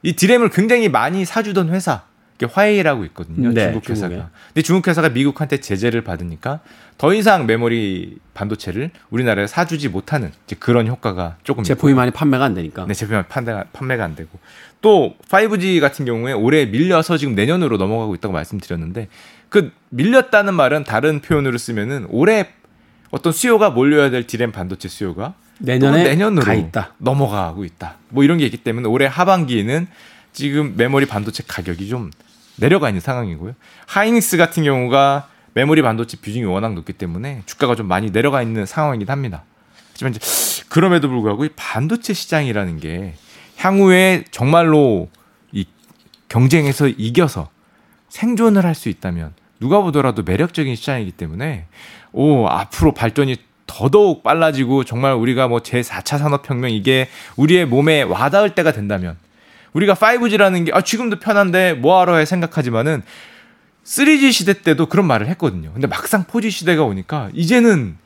이 0.03 0.13
D램을 0.13 0.49
굉장히 0.49 0.89
많이 0.89 1.25
사주던 1.25 1.69
회사 1.69 2.03
화웨이라고 2.45 3.05
있거든요. 3.05 3.51
네, 3.51 3.65
중국 3.65 3.89
회사가. 3.89 4.09
중국에. 4.09 4.29
근데 4.47 4.61
중국 4.61 4.87
회사가 4.87 5.09
미국한테 5.09 5.59
제재를 5.59 6.03
받으니까 6.03 6.59
더 6.97 7.13
이상 7.13 7.45
메모리 7.45 8.17
반도체를 8.33 8.91
우리나라에 9.09 9.47
사주지 9.47 9.89
못하는 9.89 10.31
그런 10.59 10.87
효과가 10.87 11.37
조금 11.43 11.63
제품이 11.63 11.93
많이 11.93 12.11
판매가 12.11 12.43
안 12.43 12.53
되니까. 12.53 12.85
네, 12.87 12.93
제품이 12.93 13.23
판매가, 13.29 13.65
판매가 13.73 14.03
안 14.03 14.15
되고. 14.15 14.29
또 14.81 15.15
5G 15.29 15.79
같은 15.79 16.05
경우에 16.05 16.33
올해 16.33 16.65
밀려서 16.65 17.17
지금 17.17 17.35
내년으로 17.35 17.77
넘어가고 17.77 18.15
있다고 18.15 18.33
말씀드렸는데 18.33 19.07
그 19.49 19.71
밀렸다는 19.89 20.53
말은 20.53 20.83
다른 20.83 21.21
표현으로 21.21 21.57
쓰면은 21.57 22.07
올해 22.09 22.47
어떤 23.11 23.33
수요가 23.33 23.69
몰려야 23.69 24.09
될 24.09 24.25
디램 24.25 24.51
반도체 24.51 24.87
수요가 24.87 25.33
내년에 25.59 26.03
또 26.03 26.09
내년으로 26.09 26.43
가 26.43 26.53
있다. 26.53 26.93
넘어가고 26.97 27.65
있다. 27.65 27.97
뭐 28.09 28.23
이런 28.23 28.37
게 28.37 28.45
있기 28.45 28.57
때문에 28.57 28.87
올해 28.87 29.05
하반기에는 29.05 29.87
지금 30.33 30.75
메모리 30.77 31.05
반도체 31.05 31.43
가격이 31.47 31.87
좀 31.89 32.09
내려가 32.57 32.89
있는 32.89 33.01
상황이고요. 33.01 33.53
하이닉스 33.87 34.37
같은 34.37 34.63
경우가 34.63 35.27
메모리 35.53 35.81
반도체 35.81 36.17
비중이 36.21 36.45
워낙 36.45 36.73
높기 36.73 36.93
때문에 36.93 37.43
주가가 37.45 37.75
좀 37.75 37.87
많이 37.87 38.11
내려가 38.11 38.41
있는 38.41 38.65
상황이긴 38.65 39.09
합니다. 39.09 39.43
하지만 39.91 40.13
이제 40.15 40.21
그럼에도 40.69 41.09
불구하고 41.09 41.45
이 41.45 41.49
반도체 41.55 42.13
시장이라는 42.13 42.79
게 42.79 43.15
향후에 43.57 44.23
정말로 44.31 45.09
이 45.51 45.65
경쟁에서 46.29 46.87
이겨서 46.87 47.49
생존을 48.09 48.65
할 48.65 48.75
수 48.75 48.89
있다면 48.89 49.33
누가 49.59 49.81
보더라도 49.81 50.23
매력적인 50.23 50.75
시장이기 50.75 51.11
때문에 51.11 51.65
오 52.13 52.47
앞으로 52.47 52.93
발전이 52.93 53.37
더더욱 53.67 54.23
빨라지고 54.23 54.83
정말 54.83 55.13
우리가 55.13 55.47
뭐 55.47 55.59
제4차 55.59 56.17
산업혁명 56.17 56.71
이게 56.71 57.07
우리의 57.37 57.65
몸에 57.65 58.01
와닿을 58.01 58.55
때가 58.55 58.71
된다면 58.73 59.17
우리가 59.73 59.93
5G라는 59.93 60.65
게 60.65 60.71
아, 60.73 60.81
지금도 60.81 61.19
편한데 61.19 61.73
뭐하러 61.73 62.17
해 62.17 62.25
생각하지만은 62.25 63.03
3G 63.83 64.31
시대 64.31 64.53
때도 64.53 64.87
그런 64.87 65.07
말을 65.07 65.27
했거든요. 65.29 65.71
근데 65.73 65.87
막상 65.87 66.25
4G 66.25 66.51
시대가 66.51 66.83
오니까 66.83 67.29
이제는 67.33 67.97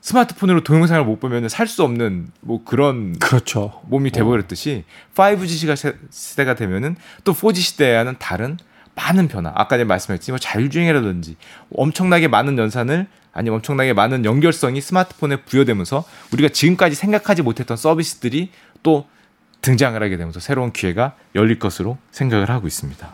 스마트폰으로 0.00 0.62
동영상을 0.62 1.04
못 1.04 1.20
보면 1.20 1.48
살 1.48 1.66
수 1.66 1.82
없는 1.84 2.28
뭐 2.40 2.64
그런 2.64 3.18
그렇죠. 3.18 3.80
몸이 3.86 4.10
돼버렸듯이 4.10 4.84
5G 5.14 5.76
시 5.76 5.92
시대가 6.10 6.54
되면은 6.54 6.96
또 7.24 7.34
4G 7.34 7.56
시대와는 7.56 8.16
다른 8.18 8.58
많은 8.94 9.28
변화. 9.28 9.52
아까 9.54 9.76
제가 9.76 9.86
말씀했지만 9.88 10.34
뭐 10.34 10.38
자율주행이라든지 10.38 11.36
엄청나게 11.74 12.28
많은 12.28 12.58
연산을 12.58 13.06
아니면 13.32 13.56
엄청나게 13.56 13.92
많은 13.92 14.24
연결성이 14.24 14.80
스마트폰에 14.80 15.42
부여되면서 15.44 16.04
우리가 16.32 16.48
지금까지 16.48 16.96
생각하지 16.96 17.42
못했던 17.42 17.76
서비스들이 17.76 18.50
또 18.82 19.06
등장을 19.62 20.02
하게 20.02 20.16
되면서 20.16 20.40
새로운 20.40 20.72
기회가 20.72 21.14
열릴 21.34 21.58
것으로 21.58 21.98
생각을 22.10 22.50
하고 22.50 22.66
있습니다. 22.66 23.12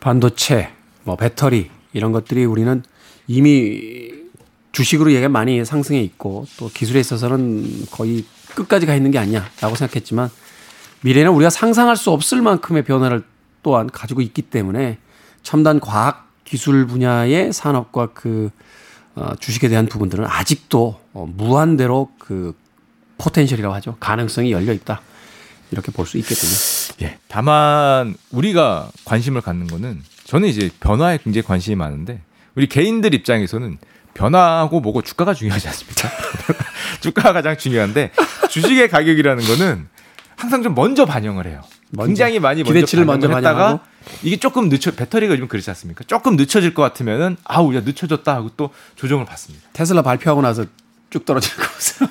반도체, 0.00 0.72
뭐 1.04 1.16
배터리 1.16 1.70
이런 1.92 2.12
것들이 2.12 2.44
우리는 2.44 2.82
이미 3.26 4.12
주식으로 4.72 5.12
얘가 5.12 5.28
많이 5.28 5.64
상승해 5.64 6.00
있고 6.02 6.46
또 6.56 6.68
기술에 6.68 7.00
있어서는 7.00 7.86
거의 7.90 8.24
끝까지 8.54 8.86
가 8.86 8.94
있는 8.94 9.10
게 9.10 9.18
아니냐라고 9.18 9.74
생각했지만 9.74 10.30
미래는 11.00 11.32
우리가 11.32 11.50
상상할 11.50 11.96
수 11.96 12.10
없을 12.10 12.42
만큼의 12.42 12.84
변화를 12.84 13.24
또한 13.62 13.88
가지고 13.88 14.20
있기 14.20 14.42
때문에 14.42 14.98
첨단 15.42 15.80
과학 15.80 16.28
기술 16.44 16.86
분야의 16.86 17.52
산업과 17.52 18.10
그 18.14 18.50
어, 19.14 19.34
주식에 19.40 19.68
대한 19.68 19.86
부분들은 19.86 20.24
아직도 20.26 21.00
어, 21.12 21.28
무한대로 21.36 22.10
그 22.18 22.54
포텐셜이라고 23.18 23.74
하죠. 23.74 23.96
가능성이 23.98 24.52
열려 24.52 24.72
있다. 24.72 25.00
이렇게 25.70 25.92
볼 25.92 26.06
수 26.06 26.16
있겠군요. 26.18 26.52
예. 27.02 27.18
다만 27.28 28.14
우리가 28.30 28.90
관심을 29.04 29.40
갖는 29.40 29.66
거는 29.66 30.02
저는 30.24 30.48
이제 30.48 30.70
변화에 30.80 31.18
굉장히 31.22 31.44
관심이 31.46 31.76
많은데 31.76 32.20
우리 32.54 32.66
개인들 32.68 33.14
입장에서는 33.14 33.78
변화하고 34.14 34.80
뭐고 34.80 35.02
주가가 35.02 35.34
중요하지 35.34 35.68
않습니까? 35.68 36.08
주가가 37.00 37.32
가장 37.32 37.56
중요한데 37.56 38.10
주식의 38.50 38.88
가격이라는 38.88 39.44
거는 39.44 39.88
항상 40.36 40.62
좀 40.62 40.74
먼저 40.74 41.04
반영을 41.04 41.46
해요. 41.46 41.62
먼저. 41.90 42.08
굉장히 42.08 42.38
많이 42.40 42.62
먼저 42.62 42.74
기대치를 42.74 43.06
반영을 43.06 43.28
먼저 43.28 43.48
했다가. 43.48 43.80
이게 44.22 44.36
조금 44.38 44.68
늦춰 44.68 44.90
배터리가 44.92 45.34
요즘 45.34 45.48
그렇지 45.48 45.70
않습니까? 45.70 46.04
조금 46.06 46.36
늦춰질 46.36 46.74
것 46.74 46.82
같으면은 46.82 47.36
아우 47.44 47.74
야 47.74 47.80
늦춰졌다 47.80 48.34
하고 48.34 48.50
또 48.56 48.70
조정을 48.96 49.24
받습니다. 49.26 49.66
테슬라 49.72 50.02
발표하고 50.02 50.40
나서 50.42 50.64
쭉 51.10 51.24
떨어지는 51.24 51.56
거 51.64 51.72
보세요. 51.72 52.08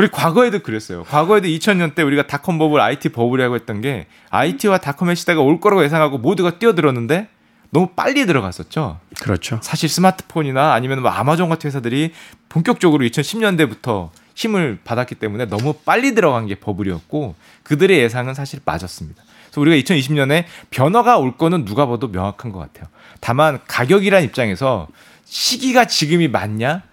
우리 0.00 0.08
과거에도 0.08 0.60
그랬어요. 0.60 1.04
과거에도 1.04 1.46
2000년 1.46 1.94
때 1.94 2.02
우리가 2.02 2.26
닷컴 2.26 2.56
버블, 2.56 2.80
IT 2.80 3.10
버블이라고 3.10 3.54
했던 3.54 3.82
게 3.82 4.06
IT와 4.30 4.78
닷컴의 4.78 5.14
시대가 5.14 5.42
올 5.42 5.60
거라고 5.60 5.84
예상하고 5.84 6.16
모두가 6.16 6.58
뛰어들었는데 6.58 7.28
너무 7.68 7.88
빨리 7.88 8.24
들어갔었죠. 8.24 8.98
그렇죠. 9.20 9.58
사실 9.62 9.90
스마트폰이나 9.90 10.72
아니면 10.72 11.02
뭐 11.02 11.10
아마존 11.10 11.50
같은 11.50 11.68
회사들이 11.68 12.14
본격적으로 12.48 13.04
2010년대부터 13.04 14.08
힘을 14.34 14.78
받았기 14.84 15.16
때문에 15.16 15.44
너무 15.44 15.74
빨리 15.74 16.14
들어간 16.14 16.46
게 16.46 16.54
버블이었고 16.54 17.34
그들의 17.64 17.98
예상은 17.98 18.32
사실 18.32 18.60
맞았습니다. 18.64 19.22
그래서 19.50 19.60
우리가 19.60 19.76
2020년에 19.76 20.46
변화가 20.70 21.18
올 21.18 21.36
거는 21.36 21.66
누가 21.66 21.84
봐도 21.84 22.08
명확한 22.08 22.52
것 22.52 22.58
같아요. 22.58 22.88
다만 23.20 23.60
가격이란 23.66 24.24
입장에서 24.24 24.88
시기가 25.26 25.84
지금이 25.84 26.28
맞냐? 26.28 26.84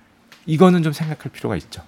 이거는 0.45 0.83
좀 0.83 0.91
생각할 0.91 1.31
필요가 1.31 1.55
있죠. 1.55 1.83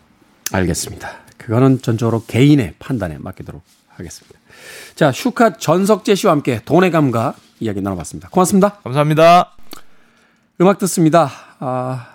알겠습니다. 0.51 1.09
그거는 1.37 1.81
전적으로 1.81 2.23
개인의 2.25 2.75
판단에 2.79 3.17
맡기도록 3.19 3.61
하겠습니다. 3.87 4.39
자, 4.95 5.11
슈카 5.11 5.57
전석재 5.57 6.15
씨와 6.15 6.33
함께 6.33 6.61
돈의 6.63 6.91
감각 6.91 7.35
이야기 7.59 7.81
나눠봤습니다. 7.81 8.29
고맙습니다. 8.29 8.75
감사합니다. 8.83 9.55
음악 10.61 10.77
듣습니다. 10.79 11.29
아, 11.59 12.07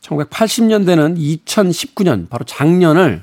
1980년대는 0.00 1.18
2019년, 1.46 2.28
바로 2.28 2.44
작년을 2.44 3.22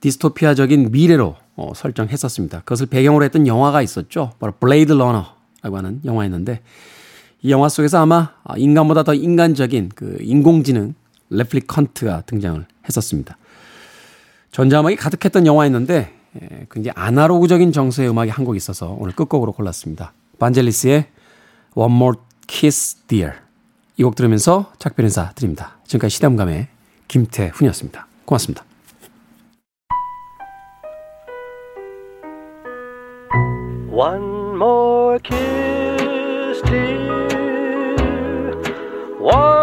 디스토피아적인 0.00 0.92
미래로 0.92 1.36
어, 1.56 1.72
설정했었습니다. 1.74 2.60
그것을 2.60 2.86
배경으로 2.86 3.24
했던 3.24 3.46
영화가 3.46 3.82
있었죠. 3.82 4.32
바로 4.38 4.52
블레이드 4.60 4.92
러너라고 4.92 5.76
하는 5.76 6.00
영화였는데 6.04 6.60
이 7.42 7.50
영화 7.50 7.68
속에서 7.68 8.00
아마 8.02 8.32
인간보다 8.56 9.02
더 9.02 9.14
인간적인 9.14 9.92
그 9.94 10.18
인공지능 10.20 10.94
replicant가 11.30 12.22
등장을 12.22 12.64
했었습니다. 12.86 13.36
전자음악이 14.56 14.96
가득했던 14.96 15.46
영화였는데 15.46 16.14
예, 16.40 16.66
굉장히 16.70 16.94
아날로그적인 16.96 17.72
정서의 17.72 18.08
음악이 18.08 18.30
한 18.30 18.46
곡 18.46 18.56
있어서 18.56 18.96
오늘 18.98 19.14
끝곡으로 19.14 19.52
골랐습니다. 19.52 20.14
반젤리스의 20.38 21.06
One 21.74 21.94
More 21.94 22.18
Kiss 22.46 22.96
Dear 23.06 23.34
이 23.98 24.02
곡 24.02 24.14
들으면서 24.14 24.72
작별 24.78 25.04
인사 25.04 25.30
드립니다. 25.34 25.76
지금까지 25.84 26.14
시대음감의 26.14 26.68
김태훈이었습니다. 27.06 28.06
고맙습니다. 28.24 28.64
One 33.92 34.56
more 34.56 35.18
kiss, 35.22 36.62
dear. 36.64 37.26
One 39.20 39.55